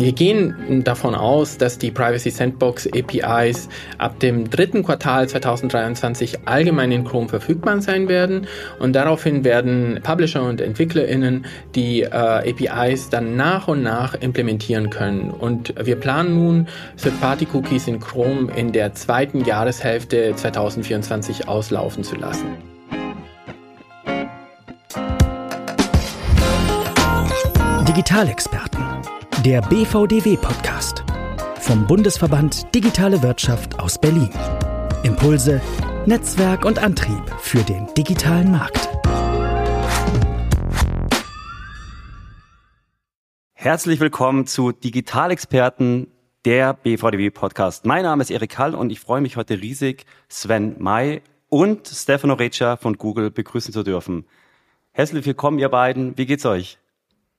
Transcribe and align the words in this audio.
Wir 0.00 0.12
gehen 0.12 0.82
davon 0.82 1.14
aus, 1.14 1.58
dass 1.58 1.76
die 1.76 1.90
Privacy 1.90 2.30
Sandbox 2.30 2.86
APIs 2.86 3.68
ab 3.98 4.18
dem 4.18 4.48
dritten 4.48 4.82
Quartal 4.82 5.28
2023 5.28 6.48
allgemein 6.48 6.90
in 6.90 7.04
Chrome 7.04 7.28
verfügbar 7.28 7.82
sein 7.82 8.08
werden 8.08 8.46
und 8.78 8.94
daraufhin 8.94 9.44
werden 9.44 10.00
Publisher 10.02 10.42
und 10.42 10.62
EntwicklerInnen 10.62 11.44
die 11.74 12.00
äh, 12.00 12.08
APIs 12.08 13.10
dann 13.10 13.36
nach 13.36 13.68
und 13.68 13.82
nach 13.82 14.14
implementieren 14.14 14.88
können. 14.88 15.30
Und 15.30 15.74
wir 15.78 15.96
planen 15.96 16.34
nun, 16.34 16.68
Third-Party-Cookies 16.96 17.86
in 17.86 18.00
Chrome 18.00 18.50
in 18.56 18.72
der 18.72 18.94
zweiten 18.94 19.44
Jahreshälfte 19.44 20.34
2024 20.34 21.46
auslaufen 21.46 22.04
zu 22.04 22.16
lassen. 22.16 22.69
Digitalexperten 28.00 28.82
der 29.44 29.60
BVDW-Podcast 29.60 31.04
vom 31.60 31.86
Bundesverband 31.86 32.74
Digitale 32.74 33.22
Wirtschaft 33.22 33.78
aus 33.78 33.98
Berlin. 33.98 34.30
Impulse, 35.02 35.60
Netzwerk 36.06 36.64
und 36.64 36.78
Antrieb 36.78 37.22
für 37.40 37.58
den 37.58 37.92
digitalen 37.92 38.52
Markt. 38.52 38.88
Herzlich 43.52 44.00
willkommen 44.00 44.46
zu 44.46 44.72
Digitalexperten, 44.72 46.06
der 46.46 46.72
BVDW-Podcast. 46.72 47.84
Mein 47.84 48.04
Name 48.04 48.22
ist 48.22 48.30
Erik 48.30 48.56
Hall 48.56 48.74
und 48.74 48.90
ich 48.90 49.00
freue 49.00 49.20
mich 49.20 49.36
heute 49.36 49.60
riesig, 49.60 50.06
Sven 50.30 50.76
May 50.78 51.20
und 51.50 51.86
Stefano 51.86 52.32
Reccia 52.32 52.78
von 52.78 52.96
Google 52.96 53.30
begrüßen 53.30 53.74
zu 53.74 53.82
dürfen. 53.82 54.24
Herzlich 54.92 55.26
willkommen, 55.26 55.58
ihr 55.58 55.68
beiden. 55.68 56.16
Wie 56.16 56.24
geht's 56.24 56.46
euch? 56.46 56.78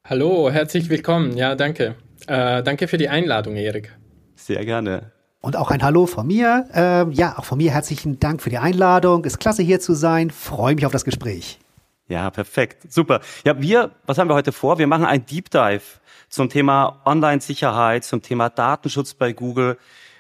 Hallo, 0.04 0.50
herzlich 0.50 0.90
willkommen. 0.90 1.38
Ja, 1.38 1.56
danke. 1.56 1.96
Äh, 2.28 2.64
danke 2.64 2.88
für 2.88 2.98
die 2.98 3.08
Einladung, 3.08 3.56
Erik. 3.56 3.96
Sehr 4.36 4.66
gerne. 4.66 5.12
Und 5.42 5.56
auch 5.56 5.70
ein 5.70 5.84
Hallo 5.84 6.08
von 6.08 6.26
mir. 6.26 6.68
Ähm, 6.74 7.12
ja, 7.12 7.38
auch 7.38 7.46
von 7.46 7.60
mir 7.60 7.72
herzlichen 7.72 8.20
Dank 8.20 8.42
für 8.42 8.50
die 8.50 8.58
Einladung. 8.58 9.26
Ist 9.26 9.40
klasse 9.40 9.62
hier 9.62 9.80
zu 9.80 9.94
sein. 9.94 10.32
Freue 10.32 10.76
mich 10.76 10.86
auf 10.86 10.92
das 10.92 11.06
Gespräch. 11.06 11.60
Ja, 12.08 12.30
perfekt. 12.32 12.92
Super. 12.92 13.22
Ja, 13.46 13.62
wir, 13.62 13.92
was 14.06 14.18
haben 14.18 14.28
wir 14.28 14.34
heute 14.34 14.52
vor? 14.52 14.80
Wir 14.80 14.88
machen 14.88 15.06
ein 15.06 15.26
Deep 15.26 15.52
Dive 15.52 15.84
zum 16.30 16.50
Thema 16.50 17.02
Online-Sicherheit, 17.06 18.04
zum 18.04 18.22
Thema 18.22 18.50
Datenschutz 18.50 19.14
bei 19.14 19.34
Google. 19.34 19.78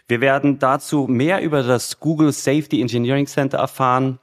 Wir 0.08 0.22
werden 0.22 0.60
dazu 0.60 1.08
mehr 1.10 1.42
über 1.42 1.64
das 1.64 2.00
Google 2.00 2.32
Safety 2.32 2.82
Engineering 2.82 3.26
Center 3.26 3.58
erfahren. 3.58 4.20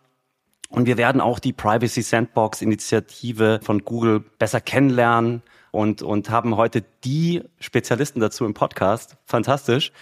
Und 0.69 0.87
wir 0.87 0.97
werden 0.97 1.21
auch 1.21 1.39
die 1.39 1.53
Privacy 1.53 2.03
Sandbox 2.03 2.63
Initiative 2.63 3.61
von 3.63 3.85
Google 3.85 4.21
besser 4.39 4.61
kennenlernen 4.61 5.43
und, 5.71 6.03
und 6.03 6.31
haben 6.31 6.57
heute 6.57 6.85
die 7.05 7.43
Spezialisten 7.59 8.21
dazu 8.21 8.45
im 8.45 8.55
Podcast. 8.55 9.17
Fantastisch. 9.25 9.93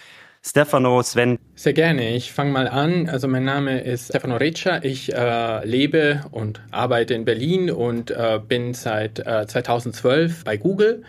Stefano, 0.43 1.03
Sven. 1.03 1.39
Sehr 1.57 1.73
gerne. 1.73 2.15
Ich 2.15 2.33
fange 2.33 2.53
mal 2.53 2.69
an. 2.69 3.09
Also 3.09 3.27
mein 3.27 3.45
Name 3.45 3.81
ist 3.81 4.11
Stefano 4.11 4.37
Reccia. 4.37 4.83
Ich 4.85 5.13
äh, 5.13 5.67
lebe 5.67 6.21
und 6.31 6.61
arbeite 6.71 7.15
in 7.15 7.25
Berlin 7.25 7.71
und 7.71 8.13
äh, 8.13 8.39
bin 8.47 8.73
seit 8.73 9.19
äh, 9.19 9.47
2012 9.47 10.45
bei 10.45 10.57
Google 10.57 11.03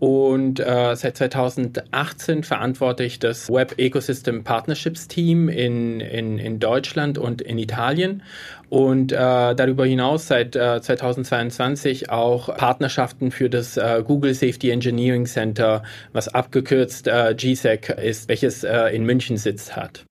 und 0.00 0.60
äh, 0.60 0.96
seit 0.96 1.18
2018 1.18 2.42
verantworte 2.42 3.04
ich 3.04 3.18
das 3.18 3.50
Web 3.50 3.74
Ecosystem 3.76 4.44
Partnerships 4.44 5.08
Team 5.08 5.50
in, 5.50 6.00
in, 6.00 6.38
in 6.38 6.58
Deutschland 6.58 7.18
und 7.18 7.42
in 7.42 7.58
Italien. 7.58 8.22
Und 8.70 9.10
äh, 9.10 9.16
darüber 9.16 9.84
hinaus 9.84 10.28
seit 10.28 10.54
äh, 10.54 10.80
2022 10.80 12.08
auch 12.08 12.56
Partnerschaften 12.56 13.32
für 13.32 13.50
das 13.50 13.76
äh, 13.76 14.04
Google 14.06 14.32
Safety 14.32 14.70
Engineering 14.70 15.26
Center, 15.26 15.82
was 16.12 16.28
abgekürzt 16.28 17.08
äh, 17.08 17.34
GSEC 17.36 17.90
ist, 17.98 18.28
welches 18.28 18.62
äh, 18.62 18.94
in 18.94 19.04
München 19.04 19.36
sitzt 19.36 19.74
hat. 19.74 20.04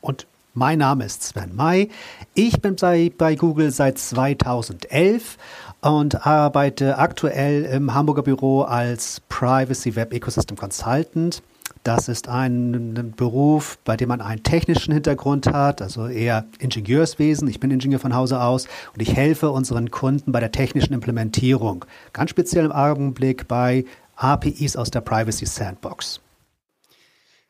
Und 0.00 0.26
mein 0.54 0.80
Name 0.80 1.04
ist 1.04 1.22
Sven 1.22 1.54
May. 1.54 1.88
Ich 2.34 2.60
bin 2.60 2.74
bei, 2.74 3.12
bei 3.16 3.36
Google 3.36 3.70
seit 3.70 3.98
2011 3.98 5.38
und 5.80 6.26
arbeite 6.26 6.98
aktuell 6.98 7.64
im 7.64 7.94
Hamburger 7.94 8.22
Büro 8.22 8.62
als 8.62 9.22
Privacy 9.28 9.94
Web 9.94 10.12
Ecosystem 10.12 10.56
Consultant. 10.56 11.42
Das 11.82 12.08
ist 12.08 12.28
ein 12.28 13.14
Beruf, 13.16 13.78
bei 13.84 13.96
dem 13.96 14.10
man 14.10 14.20
einen 14.20 14.42
technischen 14.42 14.92
Hintergrund 14.92 15.46
hat, 15.46 15.80
also 15.80 16.08
eher 16.08 16.44
Ingenieurswesen. 16.58 17.48
Ich 17.48 17.58
bin 17.58 17.70
Ingenieur 17.70 18.00
von 18.00 18.14
Hause 18.14 18.42
aus 18.42 18.68
und 18.92 19.00
ich 19.00 19.16
helfe 19.16 19.50
unseren 19.50 19.90
Kunden 19.90 20.30
bei 20.30 20.40
der 20.40 20.52
technischen 20.52 20.92
Implementierung. 20.92 21.86
Ganz 22.12 22.30
speziell 22.30 22.66
im 22.66 22.72
Augenblick 22.72 23.48
bei 23.48 23.86
APIs 24.16 24.76
aus 24.76 24.90
der 24.90 25.00
Privacy 25.00 25.46
Sandbox. 25.46 26.20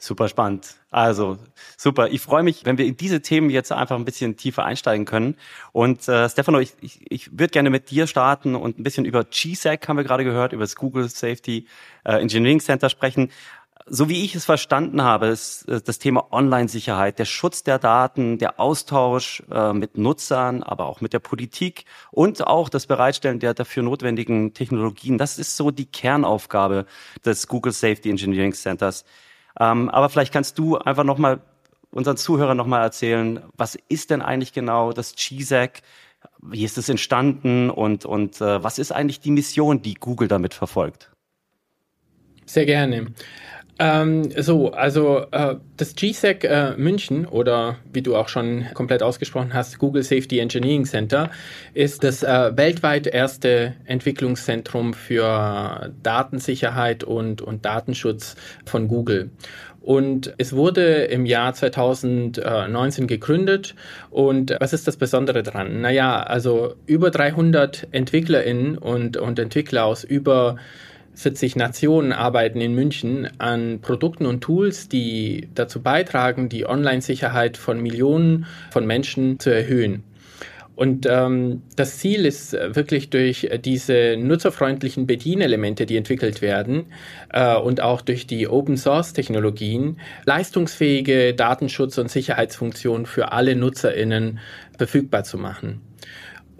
Super 0.02 0.28
spannend. 0.28 0.76
Also 0.90 1.36
super. 1.76 2.08
Ich 2.08 2.22
freue 2.22 2.42
mich, 2.42 2.64
wenn 2.64 2.78
wir 2.78 2.86
in 2.86 2.96
diese 2.96 3.20
Themen 3.20 3.50
jetzt 3.50 3.70
einfach 3.70 3.96
ein 3.96 4.06
bisschen 4.06 4.34
tiefer 4.34 4.64
einsteigen 4.64 5.04
können. 5.04 5.36
Und 5.72 6.08
äh, 6.08 6.26
Stefano, 6.30 6.58
ich, 6.58 6.72
ich, 6.80 7.00
ich 7.10 7.32
würde 7.32 7.48
gerne 7.48 7.68
mit 7.68 7.90
dir 7.90 8.06
starten 8.06 8.54
und 8.54 8.78
ein 8.78 8.82
bisschen 8.82 9.04
über 9.04 9.24
GSEC 9.24 9.86
haben 9.86 9.98
wir 9.98 10.04
gerade 10.04 10.24
gehört, 10.24 10.54
über 10.54 10.62
das 10.62 10.74
Google 10.74 11.06
Safety 11.10 11.66
äh, 12.04 12.14
Engineering 12.14 12.60
Center 12.60 12.88
sprechen. 12.88 13.30
So 13.92 14.08
wie 14.08 14.24
ich 14.24 14.36
es 14.36 14.44
verstanden 14.44 15.02
habe, 15.02 15.26
ist 15.26 15.68
äh, 15.68 15.80
das 15.84 15.98
Thema 15.98 16.32
Online-Sicherheit, 16.32 17.18
der 17.18 17.24
Schutz 17.24 17.64
der 17.64 17.80
Daten, 17.80 18.38
der 18.38 18.60
Austausch 18.60 19.42
äh, 19.50 19.72
mit 19.72 19.98
Nutzern, 19.98 20.62
aber 20.62 20.86
auch 20.86 21.00
mit 21.00 21.12
der 21.12 21.18
Politik 21.18 21.86
und 22.12 22.46
auch 22.46 22.68
das 22.68 22.86
Bereitstellen 22.86 23.40
der 23.40 23.52
dafür 23.52 23.82
notwendigen 23.82 24.54
Technologien. 24.54 25.18
Das 25.18 25.40
ist 25.40 25.56
so 25.56 25.72
die 25.72 25.86
Kernaufgabe 25.86 26.86
des 27.24 27.48
Google 27.48 27.72
Safety 27.72 28.10
Engineering 28.10 28.52
Centers. 28.52 29.04
Ähm, 29.58 29.88
aber 29.88 30.08
vielleicht 30.08 30.32
kannst 30.32 30.56
du 30.60 30.78
einfach 30.78 31.02
nochmal 31.02 31.40
unseren 31.90 32.16
Zuhörern 32.16 32.56
nochmal 32.56 32.82
erzählen, 32.82 33.42
was 33.56 33.76
ist 33.88 34.10
denn 34.10 34.22
eigentlich 34.22 34.52
genau 34.52 34.92
das 34.92 35.16
GSEC? 35.16 35.82
Wie 36.40 36.62
ist 36.62 36.78
es 36.78 36.88
entstanden 36.88 37.70
und, 37.70 38.04
und 38.04 38.40
äh, 38.40 38.62
was 38.62 38.78
ist 38.78 38.92
eigentlich 38.92 39.18
die 39.18 39.32
Mission, 39.32 39.82
die 39.82 39.94
Google 39.94 40.28
damit 40.28 40.54
verfolgt? 40.54 41.10
Sehr 42.46 42.66
gerne. 42.66 43.06
Ähm, 43.82 44.30
so, 44.36 44.72
also 44.72 45.24
äh, 45.30 45.56
das 45.78 45.94
GSEC 45.94 46.44
äh, 46.44 46.76
München 46.76 47.24
oder 47.24 47.76
wie 47.90 48.02
du 48.02 48.14
auch 48.14 48.28
schon 48.28 48.66
komplett 48.74 49.02
ausgesprochen 49.02 49.54
hast, 49.54 49.78
Google 49.78 50.02
Safety 50.02 50.38
Engineering 50.38 50.84
Center 50.84 51.30
ist 51.72 52.04
das 52.04 52.22
äh, 52.22 52.54
weltweit 52.54 53.06
erste 53.06 53.72
Entwicklungszentrum 53.86 54.92
für 54.92 55.90
Datensicherheit 56.02 57.04
und, 57.04 57.40
und 57.40 57.64
Datenschutz 57.64 58.36
von 58.66 58.86
Google. 58.86 59.30
Und 59.80 60.34
es 60.36 60.52
wurde 60.52 61.04
im 61.04 61.24
Jahr 61.24 61.54
2019 61.54 63.06
gegründet. 63.06 63.74
Und 64.10 64.54
was 64.60 64.74
ist 64.74 64.86
das 64.86 64.98
Besondere 64.98 65.42
dran? 65.42 65.80
Naja, 65.80 66.22
also 66.22 66.74
über 66.84 67.10
300 67.10 67.88
EntwicklerInnen 67.90 68.76
und, 68.76 69.16
und 69.16 69.38
Entwickler 69.38 69.86
aus 69.86 70.04
über 70.04 70.56
40 71.14 71.56
Nationen 71.56 72.12
arbeiten 72.12 72.60
in 72.60 72.74
München 72.74 73.28
an 73.38 73.80
Produkten 73.80 74.26
und 74.26 74.40
Tools, 74.40 74.88
die 74.88 75.48
dazu 75.54 75.82
beitragen, 75.82 76.48
die 76.48 76.66
Online-Sicherheit 76.66 77.56
von 77.56 77.80
Millionen 77.80 78.46
von 78.70 78.86
Menschen 78.86 79.38
zu 79.38 79.50
erhöhen. 79.50 80.04
Und 80.80 81.06
ähm, 81.06 81.60
das 81.76 81.98
Ziel 81.98 82.24
ist 82.24 82.54
wirklich 82.54 83.10
durch 83.10 83.50
diese 83.62 84.16
nutzerfreundlichen 84.16 85.06
Bedienelemente, 85.06 85.84
die 85.84 85.98
entwickelt 85.98 86.40
werden 86.40 86.86
äh, 87.34 87.54
und 87.54 87.82
auch 87.82 88.00
durch 88.00 88.26
die 88.26 88.48
Open-Source-Technologien 88.48 89.98
leistungsfähige 90.24 91.34
Datenschutz- 91.34 91.98
und 91.98 92.10
Sicherheitsfunktionen 92.10 93.04
für 93.04 93.32
alle 93.32 93.56
NutzerInnen 93.56 94.38
verfügbar 94.78 95.24
zu 95.24 95.36
machen. 95.36 95.82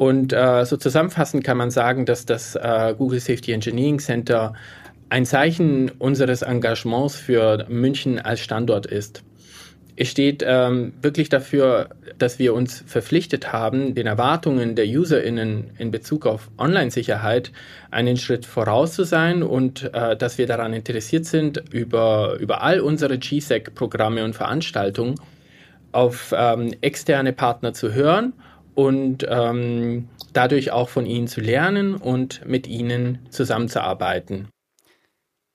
Und 0.01 0.33
äh, 0.33 0.65
so 0.65 0.79
zusammenfassend 0.79 1.45
kann 1.45 1.59
man 1.59 1.71
sagen, 1.71 2.07
dass 2.07 2.25
das 2.25 2.57
äh, 2.57 2.95
Google 2.97 3.21
Safety 3.21 3.53
Engineering 3.53 3.99
Center 3.99 4.55
ein 5.11 5.27
Zeichen 5.27 5.91
unseres 5.99 6.41
Engagements 6.41 7.17
für 7.17 7.67
München 7.69 8.19
als 8.19 8.41
Standort 8.41 8.87
ist. 8.87 9.23
Es 9.97 10.09
steht 10.09 10.43
ähm, 10.47 10.95
wirklich 11.03 11.29
dafür, 11.29 11.91
dass 12.17 12.39
wir 12.39 12.55
uns 12.55 12.83
verpflichtet 12.87 13.53
haben, 13.53 13.95
den 13.95 14.07
Erwartungen 14.07 14.75
der 14.75 14.87
UserInnen 14.87 15.73
in 15.77 15.91
Bezug 15.91 16.25
auf 16.25 16.51
Online-Sicherheit 16.57 17.53
einen 17.91 18.17
Schritt 18.17 18.47
voraus 18.47 18.95
zu 18.95 19.05
sein 19.05 19.43
und 19.43 19.93
äh, 19.93 20.17
dass 20.17 20.39
wir 20.39 20.47
daran 20.47 20.73
interessiert 20.73 21.27
sind, 21.27 21.63
über, 21.75 22.39
über 22.41 22.63
all 22.63 22.81
unsere 22.81 23.19
GSEC-Programme 23.19 24.25
und 24.25 24.35
Veranstaltungen 24.35 25.17
auf 25.93 26.35
ähm, 26.35 26.73
externe 26.81 27.35
Partner 27.35 27.75
zu 27.75 27.93
hören 27.93 28.33
und 28.81 29.27
ähm, 29.29 30.09
dadurch 30.33 30.73
auch 30.73 30.89
von 30.89 31.05
ihnen 31.05 31.29
zu 31.29 31.43
lernen 31.43 31.95
und 31.95 32.47
mit 32.47 32.67
ihnen 32.67 33.19
zusammenzuarbeiten. 33.29 34.49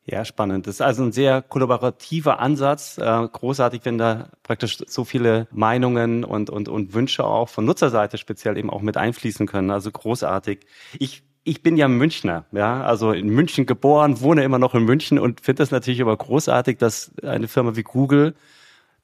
Ja, 0.06 0.24
spannend. 0.24 0.68
Das 0.68 0.75
ist 0.75 0.81
also 0.81 1.01
ein 1.01 1.12
sehr 1.12 1.42
kollaborativer 1.42 2.39
Ansatz. 2.39 3.00
Äh, 3.00 3.27
großartig, 3.27 3.81
wenn 3.83 3.98
da 3.98 4.30
praktisch 4.44 4.77
so 4.86 5.06
viele 5.06 5.48
Meinungen 5.51 6.24
und, 6.24 6.51
und, 6.51 6.69
und 6.69 6.94
Wünsche 6.94 7.24
auch 7.24 7.50
von 7.50 7.66
Nutzerseite 7.66 8.19
speziell 8.19 8.60
eben 8.60 8.69
auch 8.69 8.83
mit 8.83 8.95
einfließen 8.95 9.48
können. 9.48 9.71
Also 9.71 9.89
großartig. 9.89 10.60
Ich 11.00 11.24
ich 11.48 11.62
bin 11.62 11.78
ja 11.78 11.88
Münchner, 11.88 12.45
ja, 12.51 12.81
also 12.83 13.12
in 13.12 13.30
München 13.30 13.68
geboren, 13.68 14.19
wohne 14.19 14.44
immer 14.44 14.57
noch 14.57 14.74
in 14.74 14.83
München 14.83 15.19
und 15.19 15.42
finde 15.42 15.62
das 15.62 15.69
natürlich 15.69 16.01
aber 16.01 16.18
großartig, 16.18 16.80
dass 16.80 17.12
eine 17.21 17.48
Firma 17.48 17.75
wie 17.75 17.83
Google 17.83 18.33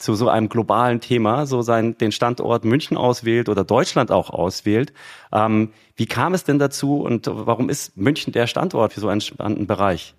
zu 0.02 0.16
so 0.16 0.30
einem 0.30 0.50
globalen 0.50 1.00
Thema 1.00 1.46
so 1.46 1.62
sein, 1.62 1.98
den 1.98 2.12
Standort 2.12 2.66
München 2.66 2.98
auswählt 2.98 3.50
oder 3.50 3.64
Deutschland 3.64 4.12
auch 4.12 4.30
auswählt. 4.30 4.94
Ähm, 5.32 5.72
wie 5.96 6.08
kam 6.08 6.34
es 6.34 6.44
denn 6.44 6.60
dazu 6.60 7.02
und 7.02 7.28
warum 7.28 7.70
ist 7.70 7.96
München 7.96 8.34
der 8.34 8.48
Standort 8.48 8.94
für 8.94 9.00
so 9.00 9.08
einen 9.08 9.22
spannenden 9.22 9.68
Bereich? 9.68 10.16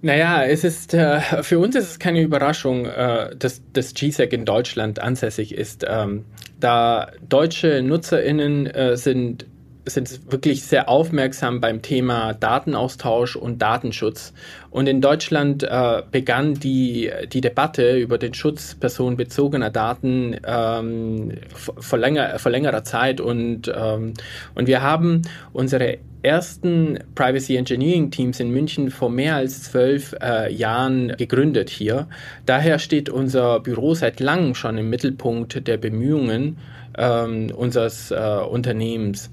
Naja, 0.00 0.42
es 0.42 0.64
ist 0.64 0.94
äh, 0.94 1.20
für 1.42 1.60
uns 1.60 1.76
ist 1.76 1.90
es 1.90 1.98
keine 2.00 2.22
Überraschung, 2.22 2.86
äh, 2.86 3.36
dass 3.36 3.62
das 3.72 3.94
GSEC 3.94 4.32
in 4.32 4.44
Deutschland 4.44 4.98
ansässig 4.98 5.54
ist. 5.54 5.86
Ähm, 5.88 6.24
da 6.58 7.12
deutsche 7.28 7.82
NutzerInnen 7.82 8.66
äh, 8.66 8.96
sind 8.96 9.46
sind 9.84 10.30
wirklich 10.30 10.62
sehr 10.62 10.88
aufmerksam 10.88 11.60
beim 11.60 11.82
Thema 11.82 12.34
Datenaustausch 12.34 13.36
und 13.36 13.60
Datenschutz. 13.60 14.32
Und 14.70 14.88
in 14.88 15.00
Deutschland 15.00 15.64
äh, 15.64 16.02
begann 16.10 16.54
die, 16.54 17.10
die 17.32 17.40
Debatte 17.40 17.98
über 17.98 18.16
den 18.16 18.32
Schutz 18.32 18.74
personenbezogener 18.74 19.70
Daten 19.70 20.36
ähm, 20.46 21.32
vor, 21.54 21.98
länger, 21.98 22.38
vor 22.38 22.52
längerer 22.52 22.84
Zeit. 22.84 23.20
Und, 23.20 23.72
ähm, 23.74 24.14
und 24.54 24.66
wir 24.68 24.82
haben 24.82 25.22
unsere 25.52 25.98
ersten 26.22 27.00
Privacy 27.16 27.56
Engineering 27.56 28.10
Teams 28.12 28.38
in 28.38 28.50
München 28.50 28.90
vor 28.90 29.10
mehr 29.10 29.34
als 29.34 29.64
zwölf 29.64 30.14
äh, 30.22 30.52
Jahren 30.52 31.16
gegründet 31.16 31.68
hier. 31.68 32.06
Daher 32.46 32.78
steht 32.78 33.08
unser 33.08 33.58
Büro 33.60 33.94
seit 33.94 34.20
langem 34.20 34.54
schon 34.54 34.78
im 34.78 34.88
Mittelpunkt 34.88 35.66
der 35.66 35.76
Bemühungen 35.76 36.58
ähm, 36.96 37.50
unseres 37.54 38.10
äh, 38.10 38.16
Unternehmens. 38.48 39.30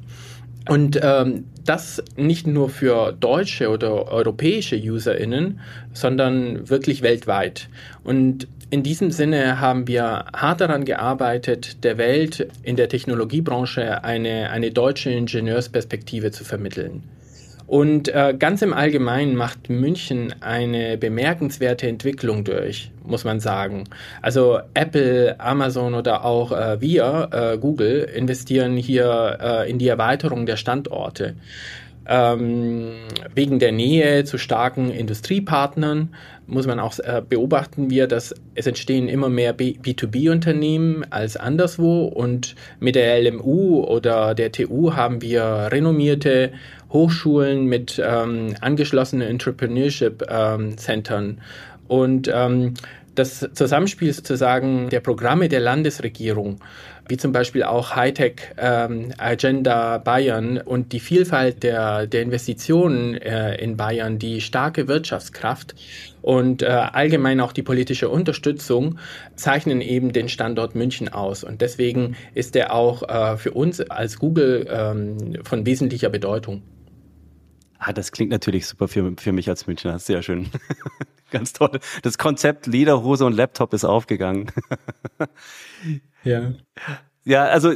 Und 0.68 1.00
ähm, 1.02 1.46
das 1.66 2.04
nicht 2.16 2.48
nur 2.48 2.70
für 2.70 3.12
deutsche 3.14 3.70
oder 3.70 4.08
europäische 4.12 4.76
UserInnen, 4.76 5.60
sondern 5.94 6.70
wirklich 6.70 7.02
weltweit. 7.02 7.70
Und 8.04 8.48
in 8.72 8.84
diesem 8.84 9.10
Sinne 9.10 9.60
haben 9.60 9.88
wir 9.88 10.26
hart 10.34 10.62
daran 10.62 10.86
gearbeitet, 10.86 11.84
der 11.84 11.98
Welt 11.98 12.48
in 12.62 12.76
der 12.76 12.88
Technologiebranche 12.88 14.04
eine, 14.04 14.52
eine 14.52 14.72
deutsche 14.72 15.10
Ingenieursperspektive 15.10 16.32
zu 16.32 16.44
vermitteln. 16.44 17.04
Und 17.70 18.08
äh, 18.08 18.34
ganz 18.38 18.64
im 18.64 18.74
Allgemeinen 18.74 19.36
macht 19.36 19.70
München 19.70 20.34
eine 20.42 20.98
bemerkenswerte 20.98 21.88
Entwicklung 21.88 22.44
durch, 22.44 22.90
muss 23.06 23.26
man 23.26 23.40
sagen. 23.40 23.84
Also 24.24 24.60
Apple, 24.74 25.40
Amazon 25.40 25.94
oder 25.94 26.26
auch 26.26 26.52
äh, 26.52 26.82
wir, 26.82 27.30
äh, 27.32 27.58
Google, 27.60 28.10
investieren 28.16 28.76
hier 28.76 29.38
äh, 29.40 29.70
in 29.70 29.78
die 29.78 29.88
Erweiterung 29.88 30.48
der 30.48 30.58
Standorte. 30.58 31.36
Ähm, 32.08 32.94
wegen 33.36 33.60
der 33.60 33.72
Nähe 33.72 34.24
zu 34.24 34.40
starken 34.40 34.90
Industriepartnern 34.90 36.10
muss 36.48 36.66
man 36.66 36.80
auch 36.80 36.98
äh, 36.98 37.22
beobachten 37.28 37.92
wir, 37.92 38.08
dass 38.08 38.34
es 38.56 38.66
entstehen 38.66 39.08
immer 39.08 39.30
mehr 39.30 39.56
B2B-Unternehmen 39.56 41.06
als 41.12 41.38
anderswo 41.38 42.06
und 42.06 42.56
mit 42.80 42.96
der 42.96 43.22
LMU 43.22 43.84
oder 43.84 44.34
der 44.34 44.52
TU 44.52 44.96
haben 44.96 45.22
wir 45.22 45.70
renommierte 45.72 46.52
Hochschulen 46.92 47.66
mit 47.66 48.02
ähm, 48.04 48.56
angeschlossenen 48.62 49.28
Entrepreneurship-Centern. 49.28 51.26
Ähm, 51.26 51.38
und 51.88 52.30
ähm, 52.34 52.76
das 53.16 53.50
Zusammenspiel 53.54 54.14
sozusagen 54.14 54.90
der 54.90 55.02
Programme 55.02 55.50
der 55.50 55.60
Landesregierung, 55.60 56.60
wie 57.08 57.18
zum 57.18 57.32
Beispiel 57.32 57.64
auch 57.64 57.96
Hightech 57.96 58.36
ähm, 58.58 59.12
Agenda 59.18 59.98
Bayern 59.98 60.58
und 60.58 60.94
die 60.94 61.00
Vielfalt 61.00 61.64
der, 61.64 62.08
der 62.08 62.22
Investitionen 62.22 63.16
äh, 63.16 63.56
in 63.56 63.76
Bayern, 63.76 64.20
die 64.20 64.40
starke 64.40 64.88
Wirtschaftskraft 64.88 65.76
und 66.22 66.62
äh, 66.62 66.68
allgemein 66.68 67.42
auch 67.42 67.52
die 67.52 67.64
politische 67.64 68.08
Unterstützung 68.10 69.00
zeichnen 69.36 69.82
eben 69.82 70.14
den 70.14 70.30
Standort 70.30 70.76
München 70.76 71.10
aus. 71.10 71.44
Und 71.44 71.62
deswegen 71.62 72.16
ist 72.36 72.56
er 72.56 72.74
auch 72.74 73.04
äh, 73.04 73.38
für 73.38 73.52
uns 73.52 73.82
als 73.82 74.20
Google 74.20 74.68
ähm, 74.70 75.40
von 75.44 75.66
wesentlicher 75.66 76.10
Bedeutung. 76.10 76.62
Ah, 77.80 77.94
das 77.94 78.12
klingt 78.12 78.30
natürlich 78.30 78.68
super 78.68 78.90
für, 78.90 79.14
für 79.18 79.32
mich 79.32 79.50
als 79.50 79.66
Münchner. 79.66 79.98
Sehr 80.00 80.22
schön. 80.22 80.50
Ganz 81.32 81.54
toll. 81.54 81.80
Das 82.02 82.18
Konzept 82.18 82.68
Lederhose 82.68 83.26
und 83.26 83.34
Laptop 83.34 83.74
ist 83.74 83.86
aufgegangen. 83.86 84.52
ja. 86.24 86.52
Ja, 87.24 87.46
also 87.46 87.74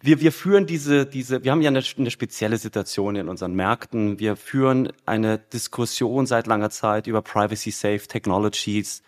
wir, 0.00 0.20
wir 0.20 0.30
führen 0.30 0.66
diese, 0.66 1.06
diese, 1.06 1.42
wir 1.42 1.50
haben 1.50 1.60
ja 1.60 1.68
eine, 1.68 1.82
eine 1.98 2.10
spezielle 2.10 2.56
Situation 2.56 3.16
in 3.16 3.28
unseren 3.28 3.54
Märkten. 3.54 4.20
Wir 4.20 4.36
führen 4.36 4.92
eine 5.06 5.38
Diskussion 5.38 6.26
seit 6.26 6.46
langer 6.46 6.70
Zeit 6.70 7.08
über 7.08 7.20
Privacy 7.20 7.72
Safe 7.72 8.06
Technologies 8.06 9.02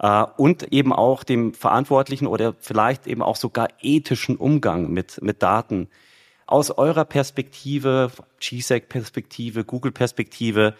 äh, 0.00 0.24
und 0.36 0.72
eben 0.72 0.92
auch 0.92 1.22
dem 1.22 1.54
verantwortlichen 1.54 2.26
oder 2.26 2.54
vielleicht 2.58 3.06
eben 3.06 3.22
auch 3.22 3.36
sogar 3.36 3.68
ethischen 3.80 4.36
Umgang 4.36 4.90
mit, 4.90 5.22
mit 5.22 5.42
Daten. 5.42 5.88
Aus 6.48 6.70
eurer 6.70 7.04
Perspektive, 7.04 8.10
GSEC-Perspektive, 8.40 9.64
Google-Perspektive, 9.64 10.74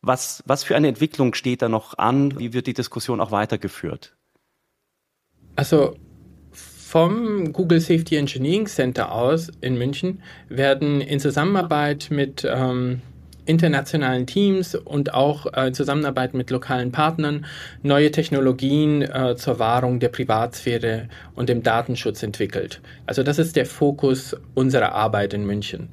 was, 0.00 0.42
was 0.46 0.64
für 0.64 0.74
eine 0.74 0.88
Entwicklung 0.88 1.34
steht 1.34 1.60
da 1.60 1.68
noch 1.68 1.98
an? 1.98 2.38
Wie 2.38 2.54
wird 2.54 2.66
die 2.66 2.72
Diskussion 2.72 3.20
auch 3.20 3.30
weitergeführt? 3.30 4.16
Also 5.54 5.96
vom 6.50 7.52
Google 7.52 7.80
Safety 7.80 8.16
Engineering 8.16 8.66
Center 8.66 9.12
aus 9.12 9.50
in 9.60 9.76
München 9.76 10.22
werden 10.48 11.02
in 11.02 11.20
Zusammenarbeit 11.20 12.08
mit 12.10 12.46
ähm, 12.48 13.02
internationalen 13.46 14.26
Teams 14.26 14.74
und 14.74 15.14
auch 15.14 15.46
äh, 15.54 15.68
in 15.68 15.74
Zusammenarbeit 15.74 16.34
mit 16.34 16.50
lokalen 16.50 16.92
Partnern 16.92 17.46
neue 17.82 18.10
Technologien 18.10 19.02
äh, 19.02 19.36
zur 19.36 19.58
Wahrung 19.58 20.00
der 20.00 20.08
Privatsphäre 20.08 21.08
und 21.34 21.48
dem 21.48 21.62
Datenschutz 21.62 22.22
entwickelt. 22.22 22.80
Also 23.06 23.22
das 23.22 23.38
ist 23.38 23.56
der 23.56 23.66
Fokus 23.66 24.36
unserer 24.54 24.92
Arbeit 24.92 25.32
in 25.34 25.46
München. 25.46 25.88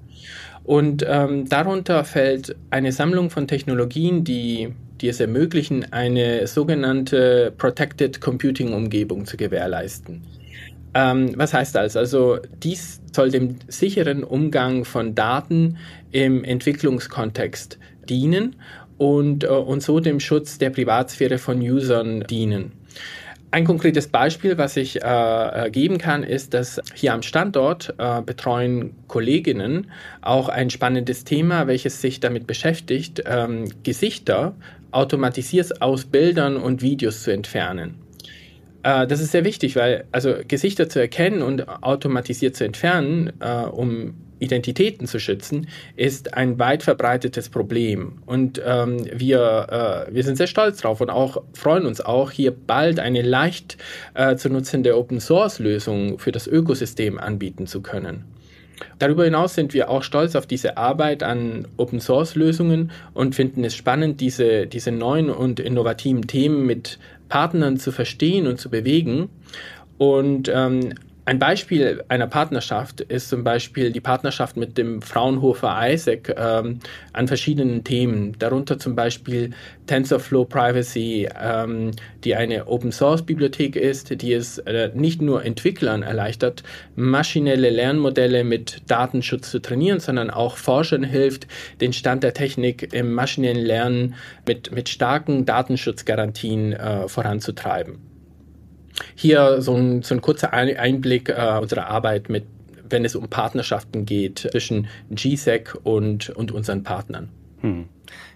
Und 0.63 1.05
ähm, 1.07 1.47
darunter 1.47 2.03
fällt 2.05 2.55
eine 2.69 2.91
Sammlung 2.91 3.29
von 3.29 3.47
Technologien, 3.47 4.23
die, 4.23 4.73
die 5.01 5.09
es 5.09 5.19
ermöglichen, 5.19 5.91
eine 5.91 6.47
sogenannte 6.47 7.53
Protected 7.57 8.21
Computing 8.21 8.73
Umgebung 8.73 9.25
zu 9.25 9.35
gewährleisten. 9.35 10.21
Ähm, 10.93 11.33
was 11.37 11.53
heißt 11.53 11.75
das? 11.75 11.95
Also 11.95 12.39
dies 12.61 13.01
soll 13.13 13.31
dem 13.31 13.55
sicheren 13.67 14.23
Umgang 14.23 14.85
von 14.85 15.15
Daten 15.15 15.77
im 16.11 16.43
Entwicklungskontext 16.43 17.79
dienen 18.07 18.55
und, 18.97 19.43
äh, 19.43 19.47
und 19.47 19.81
so 19.81 19.99
dem 19.99 20.19
Schutz 20.19 20.57
der 20.57 20.69
Privatsphäre 20.69 21.37
von 21.37 21.59
Usern 21.59 22.21
dienen. 22.21 22.73
Ein 23.51 23.65
konkretes 23.65 24.07
Beispiel, 24.07 24.57
was 24.57 24.77
ich 24.77 25.03
äh, 25.03 25.69
geben 25.71 25.99
kann, 25.99 26.23
ist, 26.23 26.55
dass 26.55 26.81
hier 26.95 27.13
am 27.13 27.21
Standort 27.21 27.93
äh, 27.99 28.23
betreuen 28.23 28.95
Kolleginnen 29.07 29.91
auch 30.21 30.49
ein 30.49 30.71
spannendes 30.71 31.23
Thema, 31.23 31.67
welches 31.67 32.01
sich 32.01 32.19
damit 32.19 32.47
beschäftigt, 32.47 33.21
ähm, 33.27 33.69
Gesichter 33.83 34.55
automatisiert 34.89 35.83
aus 35.83 36.05
Bildern 36.05 36.57
und 36.57 36.81
Videos 36.81 37.21
zu 37.21 37.31
entfernen. 37.31 38.02
Äh, 38.83 39.07
das 39.07 39.21
ist 39.21 39.31
sehr 39.31 39.45
wichtig, 39.45 39.75
weil 39.75 40.05
also 40.11 40.35
Gesichter 40.47 40.89
zu 40.89 40.99
erkennen 40.99 41.41
und 41.41 41.67
automatisiert 41.67 42.55
zu 42.55 42.65
entfernen, 42.65 43.33
äh, 43.39 43.63
um 43.65 44.15
Identitäten 44.39 45.07
zu 45.07 45.19
schützen, 45.19 45.67
ist 45.95 46.33
ein 46.33 46.59
weit 46.59 46.83
verbreitetes 46.83 47.49
Problem. 47.49 48.21
Und 48.25 48.61
ähm, 48.65 49.05
wir, 49.13 50.05
äh, 50.09 50.13
wir 50.13 50.23
sind 50.23 50.35
sehr 50.35 50.47
stolz 50.47 50.81
drauf 50.81 51.01
und 51.01 51.09
auch 51.09 51.41
freuen 51.53 51.85
uns 51.85 52.01
auch, 52.01 52.29
hier 52.29 52.51
bald 52.51 52.99
eine 52.99 53.21
leicht 53.21 53.77
äh, 54.13 54.35
zu 54.35 54.49
nutzende 54.49 54.97
Open-Source-Lösung 54.97 56.19
für 56.19 56.31
das 56.31 56.47
Ökosystem 56.47 57.17
anbieten 57.17 57.67
zu 57.67 57.81
können. 57.81 58.25
Darüber 58.99 59.23
hinaus 59.23 59.55
sind 59.55 59.73
wir 59.73 59.89
auch 59.89 60.03
stolz 60.03 60.35
auf 60.35 60.45
diese 60.45 60.77
Arbeit 60.77 61.23
an 61.23 61.67
Open 61.77 61.99
Source 61.99 62.35
Lösungen 62.35 62.91
und 63.13 63.35
finden 63.35 63.63
es 63.63 63.75
spannend, 63.75 64.19
diese, 64.19 64.67
diese 64.67 64.91
neuen 64.91 65.29
und 65.29 65.59
innovativen 65.59 66.27
Themen 66.27 66.65
mit 66.65 66.99
Partnern 67.33 67.77
zu 67.77 67.91
verstehen 67.91 68.45
und 68.45 68.59
zu 68.59 68.69
bewegen. 68.69 69.27
Und 69.97 70.51
ähm, 70.53 70.93
ein 71.25 71.39
Beispiel 71.39 72.03
einer 72.09 72.27
Partnerschaft 72.27 72.99
ist 72.99 73.29
zum 73.29 73.45
Beispiel 73.45 73.91
die 73.91 74.01
Partnerschaft 74.01 74.57
mit 74.57 74.77
dem 74.77 75.01
Fraunhofer 75.01 75.73
ISAC 75.89 76.35
ähm, 76.37 76.79
an 77.13 77.27
verschiedenen 77.29 77.85
Themen, 77.85 78.37
darunter 78.39 78.77
zum 78.77 78.93
Beispiel 78.93 79.51
TensorFlow 79.87 80.43
Privacy, 80.43 81.29
ähm, 81.41 81.91
die 82.25 82.35
eine 82.35 82.67
Open 82.67 82.91
Source 82.91 83.21
Bibliothek 83.21 83.77
ist, 83.77 84.21
die 84.21 84.33
es 84.33 84.57
äh, 84.59 84.91
nicht 84.93 85.21
nur 85.21 85.45
Entwicklern 85.45 86.03
erleichtert, 86.03 86.63
maschinelle 86.95 87.69
Lernmodelle 87.69 88.43
mit 88.43 88.81
Datenschutz 88.87 89.49
zu 89.49 89.59
trainieren, 89.59 90.01
sondern 90.01 90.29
auch 90.29 90.57
Forschern 90.57 91.05
hilft, 91.05 91.47
den 91.79 91.93
Stand 91.93 92.23
der 92.23 92.33
Technik 92.33 92.93
im 92.93 93.13
maschinellen 93.13 93.63
Lernen 93.63 94.15
mit, 94.45 94.73
mit 94.73 94.89
starken 94.89 95.45
Datenschutzgarantien 95.45 96.73
äh, 96.73 97.07
voranzutreiben. 97.07 98.12
Hier 99.15 99.61
so 99.61 99.75
ein, 99.75 100.03
so 100.03 100.15
ein 100.15 100.21
kurzer 100.21 100.53
Einblick 100.53 101.29
äh, 101.29 101.59
unserer 101.61 101.87
Arbeit 101.87 102.29
mit 102.29 102.45
wenn 102.89 103.05
es 103.05 103.15
um 103.15 103.27
Partnerschaften 103.27 104.05
geht 104.05 104.47
zwischen 104.51 104.87
GSEC 105.09 105.75
und, 105.83 106.29
und 106.29 106.51
unseren 106.51 106.83
Partnern. 106.83 107.29
Hm. 107.61 107.85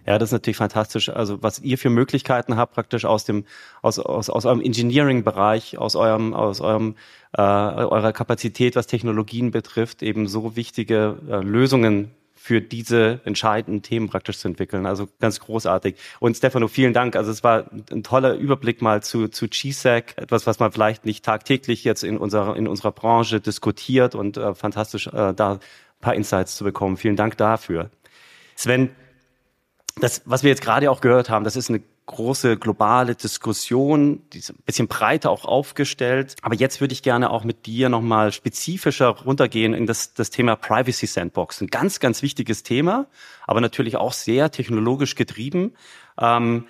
Ja, 0.06 0.18
das 0.18 0.30
ist 0.30 0.34
natürlich 0.34 0.58
fantastisch. 0.58 1.10
Also 1.10 1.44
was 1.44 1.60
ihr 1.60 1.78
für 1.78 1.90
Möglichkeiten 1.90 2.56
habt, 2.56 2.74
praktisch 2.74 3.06
aus 3.06 3.26
dem, 3.26 3.44
aus, 3.82 4.00
aus, 4.00 4.30
aus 4.30 4.46
eurem 4.46 4.62
Engineering-Bereich, 4.62 5.78
aus 5.78 5.96
eurem, 5.96 6.34
aus 6.34 6.62
eurem, 6.62 6.96
äh, 7.34 7.42
eurer 7.42 8.14
Kapazität, 8.14 8.76
was 8.76 8.88
Technologien 8.88 9.52
betrifft, 9.52 10.02
eben 10.02 10.28
so 10.28 10.56
wichtige 10.56 11.18
äh, 11.30 11.42
Lösungen 11.42 12.12
für 12.48 12.62
diese 12.62 13.20
entscheidenden 13.26 13.82
Themen 13.82 14.08
praktisch 14.08 14.38
zu 14.38 14.48
entwickeln. 14.48 14.86
Also 14.86 15.10
ganz 15.20 15.42
großartig. 15.42 15.98
Und 16.22 16.38
Stefano, 16.38 16.70
vielen 16.70 16.94
Dank. 16.94 17.18
Also 17.18 17.30
es 17.30 17.44
war 17.44 17.66
ein 17.92 18.04
toller 18.04 18.36
Überblick 18.36 18.82
mal 18.82 19.04
zu, 19.04 19.28
zu 19.28 19.50
GSAC, 19.50 20.14
etwas, 20.16 20.48
was 20.48 20.58
man 20.58 20.72
vielleicht 20.72 21.06
nicht 21.06 21.26
tagtäglich 21.26 21.84
jetzt 21.84 22.06
in 22.06 22.18
unserer, 22.18 22.56
in 22.56 22.70
unserer 22.70 22.94
Branche 22.94 23.42
diskutiert 23.42 24.16
und 24.16 24.38
äh, 24.38 24.56
fantastisch 24.56 25.08
äh, 25.08 25.34
da 25.34 25.56
ein 25.56 25.60
paar 26.00 26.16
Insights 26.16 26.56
zu 26.56 26.64
bekommen. 26.64 26.96
Vielen 26.96 27.18
Dank 27.18 27.36
dafür. 27.36 27.90
Sven, 28.56 28.92
das, 30.00 30.22
was 30.24 30.44
wir 30.44 30.50
jetzt 30.50 30.62
gerade 30.62 30.90
auch 30.90 31.02
gehört 31.02 31.30
haben, 31.30 31.44
das 31.44 31.58
ist 31.58 31.70
eine 31.70 31.82
große 32.08 32.58
globale 32.58 33.16
Diskussion, 33.16 34.24
die 34.34 34.40
ist 34.40 34.50
ein 34.50 34.64
bisschen 34.66 34.88
breiter 34.88 35.30
auch 35.30 35.46
aufgestellt. 35.46 36.36
Aber 36.42 36.56
jetzt 36.56 36.82
würde 36.82 36.94
ich 36.94 37.04
gerne 37.04 37.30
auch 37.30 37.44
mit 37.44 37.66
dir 37.68 37.90
nochmal 37.90 38.32
spezifischer 38.32 39.10
runtergehen 39.10 39.74
in 39.74 39.86
das, 39.86 40.14
das 40.14 40.32
Thema 40.32 40.56
Privacy 40.56 41.06
Sandbox. 41.06 41.62
Ein 41.62 41.68
ganz, 41.68 42.00
ganz 42.00 42.22
wichtiges 42.24 42.64
Thema, 42.64 43.06
aber 43.46 43.62
natürlich 43.62 43.98
auch 43.98 44.14
sehr 44.14 44.50
technologisch 44.52 45.16
getrieben. 45.16 45.74
Ähm, 46.20 46.66